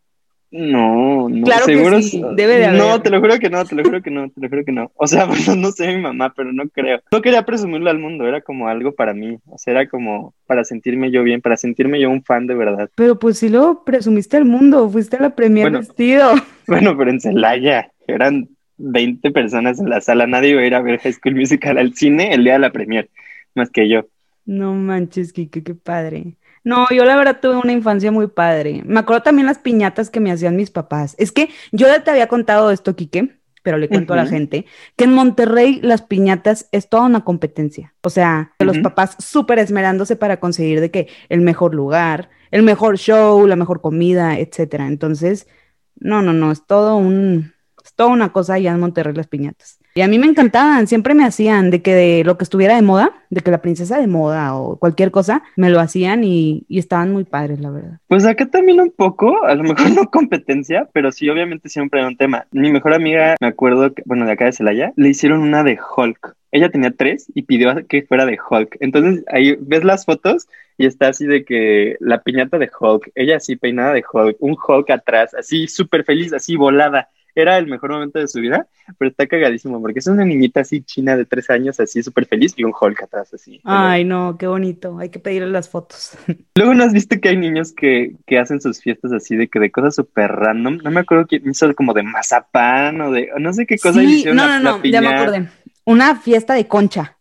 No, 0.51 1.29
no, 1.29 1.45
claro 1.45 1.63
seguro 1.63 1.97
que 1.97 2.03
sí, 2.03 2.21
debe 2.35 2.57
de 2.57 2.65
haber. 2.65 2.79
No, 2.79 3.01
te 3.01 3.09
lo 3.09 3.21
juro 3.21 3.39
que 3.39 3.49
no, 3.49 3.63
te 3.63 3.73
lo 3.73 3.83
juro 3.83 4.01
que 4.01 4.11
no, 4.11 4.29
te 4.29 4.41
lo 4.41 4.49
juro 4.49 4.65
que 4.65 4.73
no. 4.73 4.91
O 4.95 5.07
sea, 5.07 5.23
bueno, 5.25 5.55
no 5.55 5.71
sé 5.71 5.87
mi 5.87 6.01
mamá, 6.01 6.33
pero 6.35 6.51
no 6.51 6.67
creo. 6.67 6.99
No 7.09 7.21
quería 7.21 7.45
presumirlo 7.45 7.89
al 7.89 7.99
mundo, 7.99 8.27
era 8.27 8.41
como 8.41 8.67
algo 8.67 8.91
para 8.93 9.13
mí. 9.13 9.37
O 9.45 9.57
sea, 9.57 9.71
era 9.71 9.87
como 9.87 10.33
para 10.47 10.65
sentirme 10.65 11.09
yo 11.09 11.23
bien, 11.23 11.41
para 11.41 11.55
sentirme 11.55 12.01
yo 12.01 12.09
un 12.09 12.21
fan 12.23 12.47
de 12.47 12.55
verdad. 12.55 12.89
Pero 12.95 13.17
pues 13.17 13.37
si 13.37 13.47
lo 13.47 13.85
presumiste 13.85 14.35
al 14.35 14.45
mundo, 14.45 14.89
fuiste 14.89 15.15
a 15.15 15.21
la 15.21 15.35
premier 15.35 15.71
vestido. 15.71 16.33
Bueno, 16.67 16.95
pero 16.95 17.09
en 17.09 17.19
Celaya 17.19 17.91
eran 18.07 18.47
20 18.77 19.31
personas 19.31 19.79
en 19.79 19.89
la 19.89 19.99
sala, 19.99 20.25
nadie 20.25 20.51
iba 20.51 20.61
a 20.61 20.65
ir 20.65 20.75
a 20.75 20.81
ver 20.81 20.99
High 20.99 21.13
School 21.13 21.35
Musical 21.35 21.77
al 21.77 21.93
cine 21.95 22.33
el 22.33 22.45
día 22.45 22.53
de 22.53 22.59
la 22.59 22.71
premier, 22.71 23.09
más 23.55 23.69
que 23.69 23.89
yo. 23.89 24.05
No 24.45 24.73
manches, 24.73 25.33
Kike, 25.33 25.63
qué 25.63 25.75
padre. 25.75 26.37
No, 26.63 26.87
yo 26.89 27.05
la 27.05 27.15
verdad 27.15 27.39
tuve 27.41 27.57
una 27.57 27.71
infancia 27.71 28.11
muy 28.11 28.27
padre. 28.27 28.83
Me 28.85 28.99
acuerdo 28.99 29.23
también 29.23 29.47
las 29.47 29.57
piñatas 29.57 30.09
que 30.09 30.19
me 30.19 30.31
hacían 30.31 30.55
mis 30.55 30.69
papás. 30.69 31.15
Es 31.17 31.31
que 31.31 31.49
yo 31.71 31.87
ya 31.87 32.03
te 32.03 32.11
había 32.11 32.27
contado 32.27 32.71
esto, 32.71 32.95
Quique, 32.95 33.39
pero 33.63 33.77
le 33.77 33.89
cuento 33.89 34.13
a 34.13 34.17
la 34.17 34.25
gente, 34.25 34.65
que 34.95 35.03
en 35.03 35.13
Monterrey 35.13 35.79
las 35.83 36.01
piñatas 36.01 36.67
es 36.71 36.89
toda 36.89 37.03
una 37.03 37.23
competencia. 37.23 37.93
O 38.01 38.09
sea, 38.09 38.53
los 38.59 38.79
papás 38.79 39.15
súper 39.19 39.59
esmerándose 39.59 40.15
para 40.15 40.39
conseguir 40.39 40.81
de 40.81 40.89
que 40.89 41.07
el 41.29 41.41
mejor 41.41 41.75
lugar, 41.75 42.29
el 42.49 42.63
mejor 42.63 42.97
show, 42.97 43.45
la 43.45 43.55
mejor 43.55 43.81
comida, 43.81 44.39
etcétera. 44.39 44.87
Entonces, 44.87 45.47
no, 45.95 46.21
no, 46.21 46.33
no, 46.33 46.51
es 46.51 46.65
todo 46.65 46.95
un, 46.95 47.53
es 47.83 47.93
toda 47.93 48.09
una 48.09 48.31
cosa 48.31 48.55
allá 48.55 48.71
en 48.71 48.79
Monterrey 48.79 49.13
las 49.13 49.27
piñatas. 49.27 49.81
Y 49.93 50.01
a 50.01 50.07
mí 50.07 50.17
me 50.19 50.27
encantaban, 50.27 50.87
siempre 50.87 51.13
me 51.13 51.25
hacían 51.25 51.69
de 51.69 51.81
que 51.81 51.93
de 51.93 52.23
lo 52.23 52.37
que 52.37 52.45
estuviera 52.45 52.75
de 52.75 52.81
moda, 52.81 53.11
de 53.29 53.41
que 53.41 53.51
la 53.51 53.61
princesa 53.61 53.99
de 53.99 54.07
moda 54.07 54.55
o 54.55 54.77
cualquier 54.77 55.11
cosa, 55.11 55.43
me 55.57 55.69
lo 55.69 55.81
hacían 55.81 56.23
y, 56.23 56.65
estaban 56.69 57.11
muy 57.11 57.25
padres, 57.25 57.59
la 57.59 57.71
verdad. 57.71 57.99
Pues 58.07 58.25
acá 58.25 58.45
también 58.45 58.79
un 58.79 58.91
poco, 58.91 59.43
a 59.43 59.53
lo 59.53 59.63
mejor 59.63 59.91
no 59.91 60.09
competencia, 60.09 60.87
pero 60.93 61.11
sí, 61.11 61.29
obviamente 61.29 61.67
siempre 61.67 61.99
era 61.99 62.07
un 62.07 62.15
tema. 62.15 62.47
Mi 62.51 62.71
mejor 62.71 62.93
amiga, 62.93 63.35
me 63.41 63.47
acuerdo, 63.47 63.93
que, 63.93 64.01
bueno, 64.05 64.25
de 64.25 64.31
acá 64.31 64.45
de 64.45 64.53
Celaya, 64.53 64.93
le 64.95 65.09
hicieron 65.09 65.41
una 65.41 65.63
de 65.63 65.77
Hulk. 65.97 66.35
Ella 66.53 66.69
tenía 66.69 66.91
tres 66.91 67.27
y 67.33 67.43
pidió 67.43 67.73
que 67.87 68.03
fuera 68.03 68.25
de 68.25 68.37
Hulk. 68.49 68.77
Entonces 68.79 69.23
ahí 69.27 69.57
ves 69.59 69.83
las 69.83 70.05
fotos 70.05 70.47
y 70.77 70.85
está 70.85 71.09
así 71.09 71.25
de 71.25 71.45
que 71.45 71.97
la 71.99 72.21
piñata 72.21 72.57
de 72.57 72.69
Hulk, 72.77 73.11
ella 73.15 73.37
así 73.37 73.55
peinada 73.55 73.93
de 73.93 74.03
Hulk, 74.09 74.37
un 74.39 74.55
Hulk 74.55 74.89
atrás, 74.89 75.33
así 75.33 75.67
súper 75.67 76.03
feliz, 76.03 76.33
así 76.33 76.55
volada 76.55 77.09
era 77.35 77.57
el 77.57 77.67
mejor 77.67 77.91
momento 77.91 78.19
de 78.19 78.27
su 78.27 78.39
vida, 78.39 78.67
pero 78.97 79.09
está 79.09 79.27
cagadísimo 79.27 79.81
porque 79.81 79.99
es 79.99 80.07
una 80.07 80.25
niñita 80.25 80.61
así 80.61 80.81
china 80.81 81.15
de 81.15 81.25
tres 81.25 81.49
años, 81.49 81.79
así 81.79 82.03
súper 82.03 82.25
feliz 82.25 82.53
y 82.55 82.63
un 82.63 82.73
Hulk 82.79 83.03
atrás 83.03 83.33
así. 83.33 83.61
Ay, 83.63 84.03
no, 84.03 84.37
qué 84.37 84.47
bonito, 84.47 84.97
hay 84.99 85.09
que 85.09 85.19
pedirle 85.19 85.49
las 85.49 85.69
fotos. 85.69 86.17
Luego 86.55 86.73
no 86.73 86.83
has 86.83 86.93
visto 86.93 87.19
que 87.19 87.29
hay 87.29 87.37
niños 87.37 87.73
que, 87.73 88.15
que 88.25 88.39
hacen 88.39 88.61
sus 88.61 88.81
fiestas 88.81 89.11
así 89.13 89.35
de 89.35 89.47
que 89.47 89.59
de 89.59 89.71
cosas 89.71 89.95
súper 89.95 90.31
random, 90.31 90.77
no 90.83 90.91
me 90.91 91.01
acuerdo 91.01 91.27
quién 91.27 91.49
hizo 91.49 91.73
como 91.75 91.93
de 91.93 92.03
mazapán 92.03 92.99
o 93.01 93.11
de 93.11 93.29
no 93.39 93.53
sé 93.53 93.65
qué 93.65 93.77
cosa 93.77 93.99
sí, 93.99 94.25
No, 94.25 94.47
no, 94.47 94.59
no, 94.59 94.83
ya 94.83 95.01
me 95.01 95.09
acordé. 95.09 95.49
Una 95.85 96.15
fiesta 96.15 96.53
de 96.53 96.67
concha. 96.67 97.17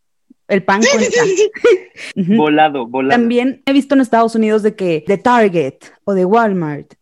El 0.51 0.65
pan 0.65 0.81
con 0.83 2.37
volado, 2.37 2.87
volado. 2.87 3.21
También 3.21 3.63
he 3.67 3.73
visto 3.73 3.95
en 3.95 4.01
Estados 4.01 4.35
Unidos 4.35 4.65
de 4.65 4.75
que 4.75 5.05
de 5.07 5.17
Target 5.17 5.77
o 6.03 6.13
de 6.13 6.25
Walmart, 6.25 6.95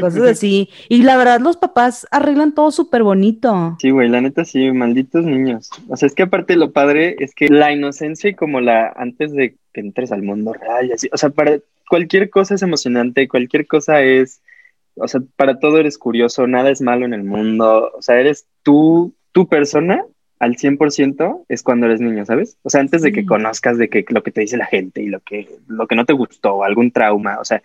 cosas 0.00 0.22
así. 0.22 0.70
Y 0.88 1.02
la 1.02 1.16
verdad, 1.16 1.40
los 1.40 1.56
papás 1.56 2.06
arreglan 2.12 2.54
todo 2.54 2.70
súper 2.70 3.02
bonito. 3.02 3.76
Sí, 3.80 3.90
güey, 3.90 4.08
la 4.08 4.20
neta 4.20 4.44
sí, 4.44 4.70
malditos 4.70 5.24
niños. 5.24 5.68
O 5.88 5.96
sea, 5.96 6.06
es 6.06 6.14
que 6.14 6.22
aparte 6.22 6.54
lo 6.54 6.70
padre 6.70 7.16
es 7.18 7.34
que 7.34 7.48
la 7.48 7.72
inocencia 7.72 8.30
y 8.30 8.34
como 8.34 8.60
la 8.60 8.92
antes 8.96 9.32
de 9.32 9.56
que 9.72 9.80
entres 9.80 10.12
al 10.12 10.22
mundo 10.22 10.52
real 10.52 10.86
y 10.86 10.92
así, 10.92 11.08
o 11.12 11.16
sea, 11.16 11.30
para 11.30 11.58
cualquier 11.88 12.30
cosa 12.30 12.54
es 12.54 12.62
emocionante, 12.62 13.26
cualquier 13.26 13.66
cosa 13.66 14.00
es, 14.02 14.42
o 14.94 15.08
sea, 15.08 15.20
para 15.34 15.58
todo 15.58 15.78
eres 15.78 15.98
curioso, 15.98 16.46
nada 16.46 16.70
es 16.70 16.80
malo 16.80 17.04
en 17.04 17.14
el 17.14 17.24
mundo, 17.24 17.90
o 17.96 18.00
sea, 18.00 18.20
eres 18.20 18.46
tú, 18.62 19.12
tu 19.32 19.48
persona 19.48 20.04
al 20.38 20.56
100% 20.56 21.44
es 21.48 21.62
cuando 21.62 21.86
eres 21.86 22.00
niño, 22.00 22.24
¿sabes? 22.24 22.58
O 22.62 22.70
sea, 22.70 22.80
antes 22.80 23.02
de 23.02 23.12
que 23.12 23.24
conozcas 23.24 23.78
de 23.78 23.88
que 23.88 24.04
lo 24.08 24.22
que 24.22 24.30
te 24.30 24.42
dice 24.42 24.56
la 24.56 24.66
gente 24.66 25.02
y 25.02 25.08
lo 25.08 25.20
que, 25.20 25.48
lo 25.66 25.86
que 25.86 25.96
no 25.96 26.04
te 26.04 26.12
gustó, 26.12 26.62
algún 26.64 26.90
trauma, 26.90 27.38
o 27.40 27.44
sea, 27.44 27.62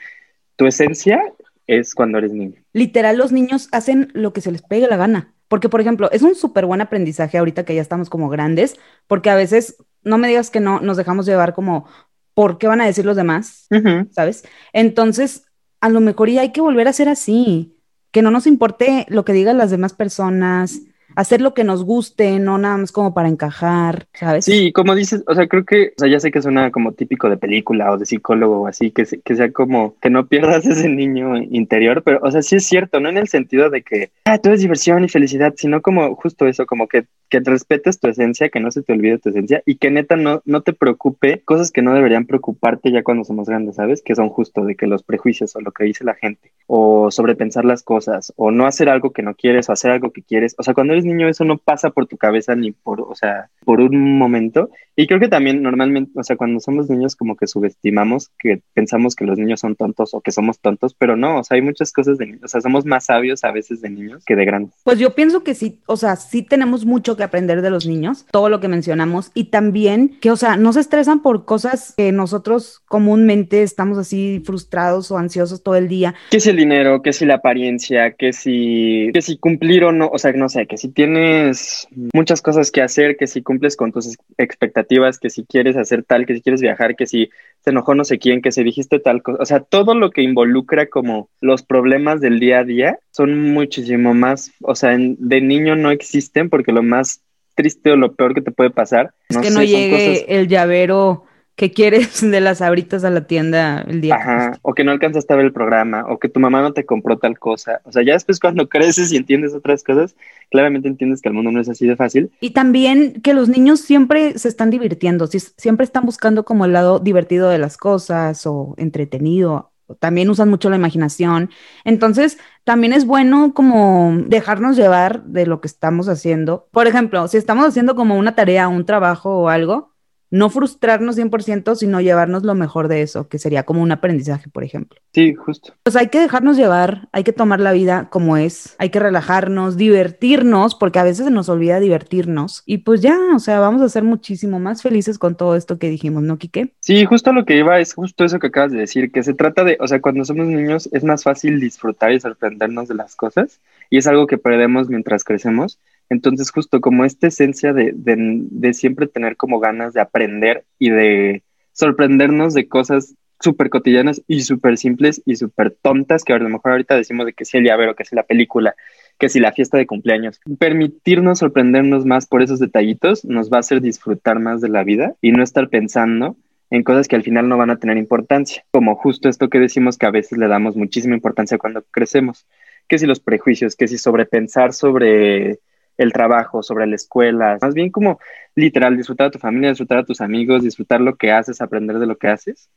tu 0.55 0.67
esencia 0.67 1.21
es 1.67 1.93
cuando 1.93 2.17
eres 2.17 2.33
niño. 2.33 2.61
Literal, 2.73 3.17
los 3.17 3.31
niños 3.31 3.67
hacen 3.71 4.09
lo 4.13 4.33
que 4.33 4.41
se 4.41 4.51
les 4.51 4.61
pegue 4.61 4.87
la 4.87 4.97
gana. 4.97 5.33
Porque, 5.47 5.67
por 5.67 5.81
ejemplo, 5.81 6.09
es 6.11 6.21
un 6.21 6.35
súper 6.35 6.65
buen 6.65 6.79
aprendizaje 6.79 7.37
ahorita 7.37 7.65
que 7.65 7.75
ya 7.75 7.81
estamos 7.81 8.09
como 8.09 8.29
grandes, 8.29 8.77
porque 9.07 9.29
a 9.29 9.35
veces, 9.35 9.75
no 10.01 10.17
me 10.17 10.29
digas 10.29 10.49
que 10.49 10.61
no, 10.61 10.79
nos 10.79 10.95
dejamos 10.95 11.25
llevar 11.25 11.53
como, 11.53 11.87
¿por 12.33 12.57
qué 12.57 12.67
van 12.67 12.79
a 12.79 12.85
decir 12.85 13.05
los 13.05 13.17
demás? 13.17 13.67
¿Sabes? 14.11 14.45
Entonces, 14.71 15.43
a 15.81 15.89
lo 15.89 15.99
mejor 15.99 16.29
ya 16.29 16.41
hay 16.41 16.53
que 16.53 16.61
volver 16.61 16.87
a 16.87 16.93
ser 16.93 17.09
así, 17.09 17.75
que 18.11 18.21
no 18.21 18.31
nos 18.31 18.47
importe 18.47 19.05
lo 19.09 19.25
que 19.25 19.33
digan 19.33 19.57
las 19.57 19.71
demás 19.71 19.93
personas, 19.93 20.81
hacer 21.15 21.41
lo 21.41 21.53
que 21.53 21.63
nos 21.63 21.83
guste, 21.83 22.39
no 22.39 22.57
nada 22.57 22.77
más 22.77 22.91
como 22.91 23.13
para 23.13 23.29
encajar, 23.29 24.07
¿sabes? 24.13 24.45
Sí, 24.45 24.71
como 24.71 24.95
dices, 24.95 25.23
o 25.27 25.35
sea, 25.35 25.47
creo 25.47 25.65
que, 25.65 25.93
o 25.97 25.99
sea, 25.99 26.09
ya 26.09 26.19
sé 26.19 26.31
que 26.31 26.41
suena 26.41 26.71
como 26.71 26.93
típico 26.93 27.29
de 27.29 27.37
película 27.37 27.91
o 27.91 27.97
de 27.97 28.05
psicólogo 28.05 28.61
o 28.61 28.67
así, 28.67 28.91
que, 28.91 29.05
que 29.23 29.35
sea 29.35 29.51
como 29.51 29.95
que 30.01 30.09
no 30.09 30.27
pierdas 30.27 30.65
ese 30.65 30.89
niño 30.89 31.37
interior, 31.37 32.03
pero, 32.03 32.19
o 32.23 32.31
sea, 32.31 32.41
sí 32.41 32.55
es 32.55 32.65
cierto, 32.65 32.99
no 32.99 33.09
en 33.09 33.17
el 33.17 33.27
sentido 33.27 33.69
de 33.69 33.81
que, 33.81 34.11
ah, 34.25 34.37
todo 34.37 34.53
es 34.53 34.61
diversión 34.61 35.03
y 35.03 35.09
felicidad, 35.09 35.53
sino 35.57 35.81
como 35.81 36.15
justo 36.15 36.47
eso, 36.47 36.65
como 36.65 36.87
que, 36.87 37.05
que 37.29 37.39
respetes 37.39 37.99
tu 37.99 38.07
esencia, 38.07 38.49
que 38.49 38.59
no 38.59 38.71
se 38.71 38.81
te 38.81 38.93
olvide 38.93 39.17
tu 39.17 39.29
esencia 39.29 39.63
y 39.65 39.75
que 39.75 39.91
neta 39.91 40.15
no, 40.15 40.41
no 40.45 40.61
te 40.61 40.73
preocupe 40.73 41.41
cosas 41.45 41.71
que 41.71 41.81
no 41.81 41.93
deberían 41.93 42.25
preocuparte 42.25 42.91
ya 42.91 43.03
cuando 43.03 43.23
somos 43.23 43.47
grandes, 43.47 43.75
¿sabes? 43.75 44.01
Que 44.01 44.15
son 44.15 44.29
justo 44.29 44.65
de 44.65 44.75
que 44.75 44.87
los 44.87 45.03
prejuicios 45.03 45.55
o 45.55 45.61
lo 45.61 45.71
que 45.71 45.85
dice 45.85 46.03
la 46.03 46.15
gente, 46.15 46.51
o 46.67 47.09
sobrepensar 47.11 47.65
las 47.65 47.83
cosas, 47.83 48.33
o 48.35 48.51
no 48.51 48.65
hacer 48.65 48.89
algo 48.89 49.11
que 49.11 49.23
no 49.23 49.35
quieres, 49.35 49.69
o 49.69 49.73
hacer 49.73 49.91
algo 49.91 50.11
que 50.11 50.23
quieres, 50.23 50.55
o 50.57 50.63
sea, 50.63 50.73
cuando 50.73 50.93
eres 50.93 51.00
niño 51.05 51.27
eso 51.27 51.43
no 51.45 51.57
pasa 51.57 51.89
por 51.89 52.07
tu 52.07 52.17
cabeza 52.17 52.55
ni 52.55 52.71
por, 52.71 53.01
o 53.01 53.15
sea, 53.15 53.49
por 53.63 53.81
un 53.81 54.17
momento. 54.17 54.69
Y 54.95 55.07
creo 55.07 55.19
que 55.19 55.29
también 55.29 55.61
normalmente, 55.61 56.11
o 56.15 56.23
sea, 56.23 56.35
cuando 56.35 56.59
somos 56.59 56.89
niños 56.89 57.15
como 57.15 57.35
que 57.35 57.47
subestimamos, 57.47 58.29
que 58.37 58.61
pensamos 58.73 59.15
que 59.15 59.25
los 59.25 59.37
niños 59.37 59.61
son 59.61 59.75
tontos 59.75 60.13
o 60.13 60.21
que 60.21 60.31
somos 60.31 60.59
tontos, 60.59 60.93
pero 60.93 61.15
no, 61.15 61.39
o 61.39 61.43
sea, 61.43 61.55
hay 61.55 61.61
muchas 61.61 61.91
cosas 61.93 62.17
de 62.17 62.25
niños, 62.25 62.43
o 62.43 62.47
sea, 62.47 62.61
somos 62.61 62.85
más 62.85 63.05
sabios 63.05 63.43
a 63.43 63.51
veces 63.51 63.81
de 63.81 63.89
niños 63.89 64.23
que 64.25 64.35
de 64.35 64.45
grandes. 64.45 64.75
Pues 64.83 64.99
yo 64.99 65.15
pienso 65.15 65.43
que 65.43 65.55
sí, 65.55 65.79
o 65.85 65.97
sea, 65.97 66.15
sí 66.15 66.43
tenemos 66.43 66.85
mucho 66.85 67.15
que 67.15 67.23
aprender 67.23 67.61
de 67.61 67.69
los 67.69 67.87
niños, 67.87 68.25
todo 68.31 68.49
lo 68.49 68.59
que 68.59 68.67
mencionamos, 68.67 69.31
y 69.33 69.45
también 69.45 70.17
que, 70.19 70.31
o 70.31 70.35
sea, 70.35 70.57
no 70.57 70.73
se 70.73 70.81
estresan 70.81 71.21
por 71.21 71.45
cosas 71.45 71.93
que 71.95 72.11
nosotros 72.11 72.81
comúnmente 72.87 73.63
estamos 73.63 73.97
así 73.97 74.41
frustrados 74.45 75.11
o 75.11 75.17
ansiosos 75.17 75.63
todo 75.63 75.75
el 75.75 75.87
día. 75.87 76.15
Que 76.29 76.39
si 76.39 76.49
el 76.49 76.57
dinero, 76.57 77.01
que 77.01 77.13
si 77.13 77.25
la 77.25 77.35
apariencia, 77.35 78.11
que 78.11 78.33
si, 78.33 79.09
que 79.13 79.21
si 79.21 79.37
cumplir 79.37 79.85
o 79.85 79.91
no, 79.91 80.07
o 80.07 80.17
sea, 80.17 80.33
no 80.33 80.49
sé, 80.49 80.67
que 80.67 80.77
si 80.77 80.89
tienes 80.89 81.87
muchas 82.13 82.41
cosas 82.41 82.71
que 82.71 82.81
hacer, 82.81 83.15
que 83.15 83.27
si 83.27 83.41
cumples 83.41 83.75
con 83.75 83.91
tus 83.91 84.17
expectativas, 84.37 84.81
que 85.19 85.29
si 85.29 85.45
quieres 85.45 85.77
hacer 85.77 86.03
tal, 86.03 86.25
que 86.25 86.35
si 86.35 86.41
quieres 86.41 86.61
viajar, 86.61 86.95
que 86.95 87.07
si 87.07 87.29
se 87.63 87.69
enojó 87.69 87.95
no 87.95 88.03
sé 88.03 88.19
quién, 88.19 88.41
que 88.41 88.51
se 88.51 88.63
dijiste 88.63 88.99
tal 88.99 89.21
cosa, 89.21 89.41
o 89.41 89.45
sea, 89.45 89.59
todo 89.61 89.95
lo 89.95 90.11
que 90.11 90.21
involucra 90.21 90.87
como 90.87 91.29
los 91.39 91.63
problemas 91.63 92.21
del 92.21 92.39
día 92.39 92.59
a 92.59 92.63
día 92.63 92.99
son 93.11 93.51
muchísimo 93.51 94.13
más, 94.13 94.51
o 94.61 94.75
sea, 94.75 94.97
de 94.97 95.41
niño 95.41 95.75
no 95.75 95.91
existen 95.91 96.49
porque 96.49 96.71
lo 96.71 96.83
más 96.83 97.21
triste 97.55 97.91
o 97.91 97.95
lo 97.95 98.13
peor 98.13 98.33
que 98.33 98.41
te 98.41 98.51
puede 98.51 98.69
pasar. 98.69 99.13
Es 99.29 99.37
que 99.37 99.51
no 99.51 99.61
llegue 99.63 100.25
el 100.35 100.47
llavero 100.47 101.25
que 101.55 101.71
quieres 101.71 102.21
de 102.21 102.41
las 102.41 102.61
abritas 102.61 103.03
a 103.03 103.09
la 103.09 103.27
tienda 103.27 103.81
el 103.87 104.01
día. 104.01 104.15
Ajá, 104.15 104.59
o 104.61 104.73
que 104.73 104.83
no 104.83 104.91
alcanzaste 104.91 105.33
a 105.33 105.35
ver 105.35 105.45
el 105.45 105.53
programa, 105.53 106.05
o 106.09 106.19
que 106.19 106.29
tu 106.29 106.39
mamá 106.39 106.61
no 106.61 106.73
te 106.73 106.85
compró 106.85 107.17
tal 107.17 107.37
cosa. 107.39 107.81
O 107.83 107.91
sea, 107.91 108.03
ya 108.03 108.13
después 108.13 108.39
cuando 108.39 108.69
creces 108.69 109.11
y 109.11 109.17
entiendes 109.17 109.53
otras 109.53 109.83
cosas, 109.83 110.15
claramente 110.49 110.87
entiendes 110.87 111.21
que 111.21 111.29
el 111.29 111.35
mundo 111.35 111.51
no 111.51 111.61
es 111.61 111.69
así 111.69 111.87
de 111.87 111.95
fácil. 111.95 112.31
Y 112.39 112.51
también 112.51 113.21
que 113.21 113.33
los 113.33 113.49
niños 113.49 113.81
siempre 113.81 114.37
se 114.37 114.47
están 114.47 114.69
divirtiendo, 114.69 115.27
siempre 115.27 115.83
están 115.83 116.05
buscando 116.05 116.45
como 116.45 116.65
el 116.65 116.73
lado 116.73 116.99
divertido 116.99 117.49
de 117.49 117.57
las 117.57 117.77
cosas 117.77 118.45
o 118.45 118.75
entretenido. 118.77 119.71
También 119.99 120.29
usan 120.29 120.49
mucho 120.49 120.69
la 120.69 120.77
imaginación. 120.77 121.49
Entonces, 121.83 122.37
también 122.63 122.93
es 122.93 123.05
bueno 123.05 123.53
como 123.53 124.13
dejarnos 124.25 124.77
llevar 124.77 125.23
de 125.23 125.45
lo 125.45 125.59
que 125.59 125.67
estamos 125.67 126.07
haciendo. 126.07 126.67
Por 126.71 126.87
ejemplo, 126.87 127.27
si 127.27 127.37
estamos 127.37 127.65
haciendo 127.65 127.95
como 127.95 128.17
una 128.17 128.35
tarea, 128.35 128.67
un 128.69 128.85
trabajo 128.85 129.37
o 129.37 129.49
algo, 129.49 129.90
no 130.31 130.49
frustrarnos 130.49 131.17
100%, 131.17 131.75
sino 131.75 131.99
llevarnos 131.99 132.43
lo 132.43 132.55
mejor 132.55 132.87
de 132.87 133.01
eso, 133.01 133.27
que 133.27 133.37
sería 133.37 133.63
como 133.63 133.81
un 133.81 133.91
aprendizaje, 133.91 134.49
por 134.49 134.63
ejemplo. 134.63 134.99
Sí, 135.13 135.35
justo. 135.35 135.73
Pues 135.83 135.97
hay 135.97 136.07
que 136.07 136.19
dejarnos 136.19 136.55
llevar, 136.55 137.09
hay 137.11 137.23
que 137.23 137.33
tomar 137.33 137.59
la 137.59 137.73
vida 137.73 138.07
como 138.09 138.37
es, 138.37 138.75
hay 138.79 138.89
que 138.89 139.01
relajarnos, 139.01 139.75
divertirnos, 139.75 140.73
porque 140.75 140.99
a 140.99 141.03
veces 141.03 141.25
se 141.25 141.31
nos 141.31 141.49
olvida 141.49 141.81
divertirnos. 141.81 142.63
Y 142.65 142.79
pues 142.79 143.01
ya, 143.01 143.17
o 143.35 143.39
sea, 143.39 143.59
vamos 143.59 143.81
a 143.81 143.89
ser 143.89 144.03
muchísimo 144.03 144.59
más 144.59 144.81
felices 144.81 145.19
con 145.19 145.35
todo 145.35 145.55
esto 145.55 145.77
que 145.77 145.89
dijimos, 145.89 146.23
¿no, 146.23 146.37
Quique? 146.37 146.73
Sí, 146.79 147.03
justo 147.03 147.33
lo 147.33 147.43
que 147.43 147.57
iba 147.57 147.79
es 147.79 147.93
justo 147.93 148.23
eso 148.23 148.39
que 148.39 148.47
acabas 148.47 148.71
de 148.71 148.79
decir, 148.79 149.11
que 149.11 149.23
se 149.23 149.33
trata 149.33 149.65
de, 149.65 149.77
o 149.81 149.87
sea, 149.87 149.99
cuando 149.99 150.23
somos 150.23 150.47
niños 150.47 150.87
es 150.93 151.03
más 151.03 151.23
fácil 151.23 151.59
disfrutar 151.59 152.13
y 152.13 152.21
sorprendernos 152.21 152.87
de 152.87 152.95
las 152.95 153.17
cosas, 153.17 153.59
y 153.89 153.97
es 153.97 154.07
algo 154.07 154.27
que 154.27 154.37
perdemos 154.37 154.87
mientras 154.87 155.25
crecemos. 155.25 155.77
Entonces, 156.11 156.51
justo 156.51 156.81
como 156.81 157.05
esta 157.05 157.27
esencia 157.27 157.71
de, 157.71 157.93
de, 157.95 158.73
siempre 158.73 159.07
tener 159.07 159.37
como 159.37 159.61
ganas 159.61 159.93
de 159.93 160.01
aprender 160.01 160.65
y 160.77 160.89
de 160.89 161.41
sorprendernos 161.71 162.53
de 162.53 162.67
cosas 162.67 163.15
súper 163.39 163.69
cotidianas 163.69 164.21
y 164.27 164.41
súper 164.41 164.77
simples 164.77 165.21
y 165.25 165.37
súper 165.37 165.71
tontas, 165.71 166.25
que 166.25 166.33
a 166.33 166.37
lo 166.37 166.49
mejor 166.49 166.73
ahorita 166.73 166.97
decimos 166.97 167.27
de 167.27 167.31
que 167.31 167.45
si 167.45 167.57
el 167.57 167.63
llavero, 167.63 167.95
que 167.95 168.03
si 168.03 168.13
la 168.13 168.23
película, 168.23 168.75
que 169.17 169.29
si 169.29 169.39
la 169.39 169.53
fiesta 169.53 169.77
de 169.77 169.87
cumpleaños. 169.87 170.41
Permitirnos 170.59 171.39
sorprendernos 171.39 172.05
más 172.05 172.25
por 172.25 172.41
esos 172.41 172.59
detallitos 172.59 173.23
nos 173.23 173.49
va 173.49 173.57
a 173.57 173.59
hacer 173.61 173.79
disfrutar 173.79 174.37
más 174.39 174.59
de 174.59 174.67
la 174.67 174.83
vida 174.83 175.15
y 175.21 175.31
no 175.31 175.41
estar 175.41 175.69
pensando 175.69 176.35
en 176.71 176.83
cosas 176.83 177.07
que 177.07 177.15
al 177.15 177.23
final 177.23 177.47
no 177.47 177.57
van 177.57 177.69
a 177.69 177.79
tener 177.79 177.95
importancia, 177.95 178.65
como 178.71 178.97
justo 178.97 179.29
esto 179.29 179.49
que 179.49 179.59
decimos 179.59 179.97
que 179.97 180.07
a 180.07 180.11
veces 180.11 180.37
le 180.37 180.49
damos 180.49 180.75
muchísima 180.75 181.15
importancia 181.15 181.57
cuando 181.57 181.85
crecemos, 181.89 182.45
que 182.89 182.97
si 182.97 183.05
los 183.05 183.21
prejuicios, 183.21 183.77
que 183.77 183.87
si 183.87 183.97
sobrepensar 183.97 184.73
sobre 184.73 185.61
el 186.01 186.13
trabajo, 186.13 186.63
sobre 186.63 186.87
la 186.87 186.95
escuela, 186.95 187.57
más 187.61 187.73
bien 187.73 187.91
como 187.91 188.19
literal 188.55 188.97
disfrutar 188.97 189.27
a 189.27 189.31
tu 189.31 189.39
familia, 189.39 189.69
disfrutar 189.69 189.99
a 189.99 190.05
tus 190.05 190.21
amigos, 190.21 190.63
disfrutar 190.63 191.01
lo 191.01 191.15
que 191.15 191.31
haces, 191.31 191.61
aprender 191.61 191.99
de 191.99 192.07
lo 192.07 192.17
que 192.17 192.27
haces 192.27 192.69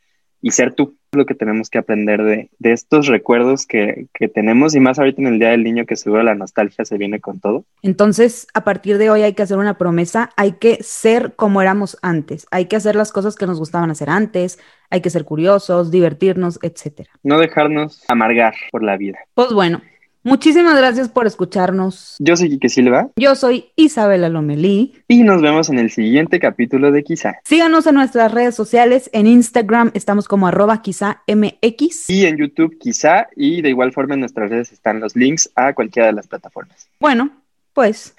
y 0.45 0.51
ser 0.51 0.75
tú 0.75 0.99
lo 1.13 1.25
que 1.25 1.35
tenemos 1.35 1.71
que 1.71 1.79
aprender 1.79 2.23
de, 2.23 2.51
de 2.59 2.73
estos 2.73 3.07
recuerdos 3.07 3.67
que, 3.67 4.09
que, 4.13 4.29
tenemos 4.29 4.75
y 4.75 4.81
más 4.81 4.99
ahorita 4.99 5.23
en 5.23 5.29
el 5.29 5.39
Día 5.39 5.49
del 5.49 5.65
Niño 5.65 5.87
que 5.87 5.97
seguro 5.97 6.23
la 6.23 6.35
nostalgia 6.35 6.85
se 6.85 6.99
viene 6.99 7.19
con 7.19 7.41
todo. 7.41 7.65
Entonces, 7.81 8.47
a 8.53 8.63
partir 8.63 8.99
de 8.99 9.09
hoy 9.09 9.23
hay 9.23 9.33
que 9.33 9.43
hacer 9.43 9.57
una 9.57 9.79
promesa, 9.79 10.29
hay 10.37 10.53
que 10.53 10.83
ser 10.83 11.35
como 11.35 11.63
éramos 11.63 11.97
antes, 12.03 12.47
hay 12.51 12.67
que 12.67 12.77
hacer 12.77 12.95
las 12.95 13.11
cosas 13.11 13.37
que 13.37 13.47
nos 13.47 13.59
gustaban 13.59 13.91
hacer 13.91 14.11
antes, 14.11 14.59
hay 14.91 15.01
que 15.01 15.09
ser 15.09 15.25
curiosos, 15.25 15.91
divertirnos, 15.91 16.59
etcétera. 16.63 17.09
No 17.23 17.39
dejarnos 17.39 18.05
amargar 18.09 18.55
por 18.71 18.83
la 18.83 18.99
vida. 18.99 19.21
Pues 19.33 19.51
bueno, 19.55 19.81
Muchísimas 20.25 20.75
gracias 20.77 21.11
por 21.11 21.27
escucharnos. 21.27 22.17
Yo 22.19 22.35
soy 22.35 22.49
Quique 22.49 22.71
Silva. 22.71 23.11
Yo 23.17 23.35
soy 23.35 23.67
Isabela 23.77 24.31
Lomelí. 24.31 24.95
Y 25.07 25.23
nos 25.23 25.43
vemos 25.43 25.69
en 25.69 25.79
el 25.79 25.91
siguiente 25.91 26.41
capítulo 26.41 26.91
de 26.91 27.05
Quizá. 27.05 27.41
Síganos 27.45 27.87
en 27.87 27.97
nuestras 27.97 28.33
redes 28.33 28.55
sociales. 28.55 29.11
En 29.13 29.27
Instagram 29.27 29.91
estamos 29.93 30.27
como 30.27 30.47
arroba 30.47 30.81
quizá 30.81 31.23
MX. 31.29 32.09
Y 32.09 32.25
en 32.25 32.39
YouTube 32.39 32.79
quizá. 32.79 33.29
Y 33.37 33.61
de 33.61 33.69
igual 33.69 33.93
forma 33.93 34.15
en 34.15 34.21
nuestras 34.21 34.49
redes 34.49 34.73
están 34.73 34.99
los 34.99 35.15
links 35.15 35.51
a 35.55 35.75
cualquiera 35.75 36.07
de 36.07 36.15
las 36.15 36.27
plataformas. 36.27 36.89
Bueno, 36.99 37.31
pues 37.75 38.15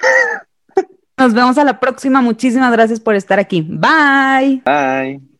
nos 1.17 1.33
vemos 1.33 1.57
a 1.57 1.63
la 1.63 1.79
próxima. 1.79 2.21
Muchísimas 2.21 2.71
gracias 2.71 2.99
por 2.99 3.15
estar 3.15 3.39
aquí. 3.39 3.61
Bye. 3.61 4.61
Bye. 4.63 5.34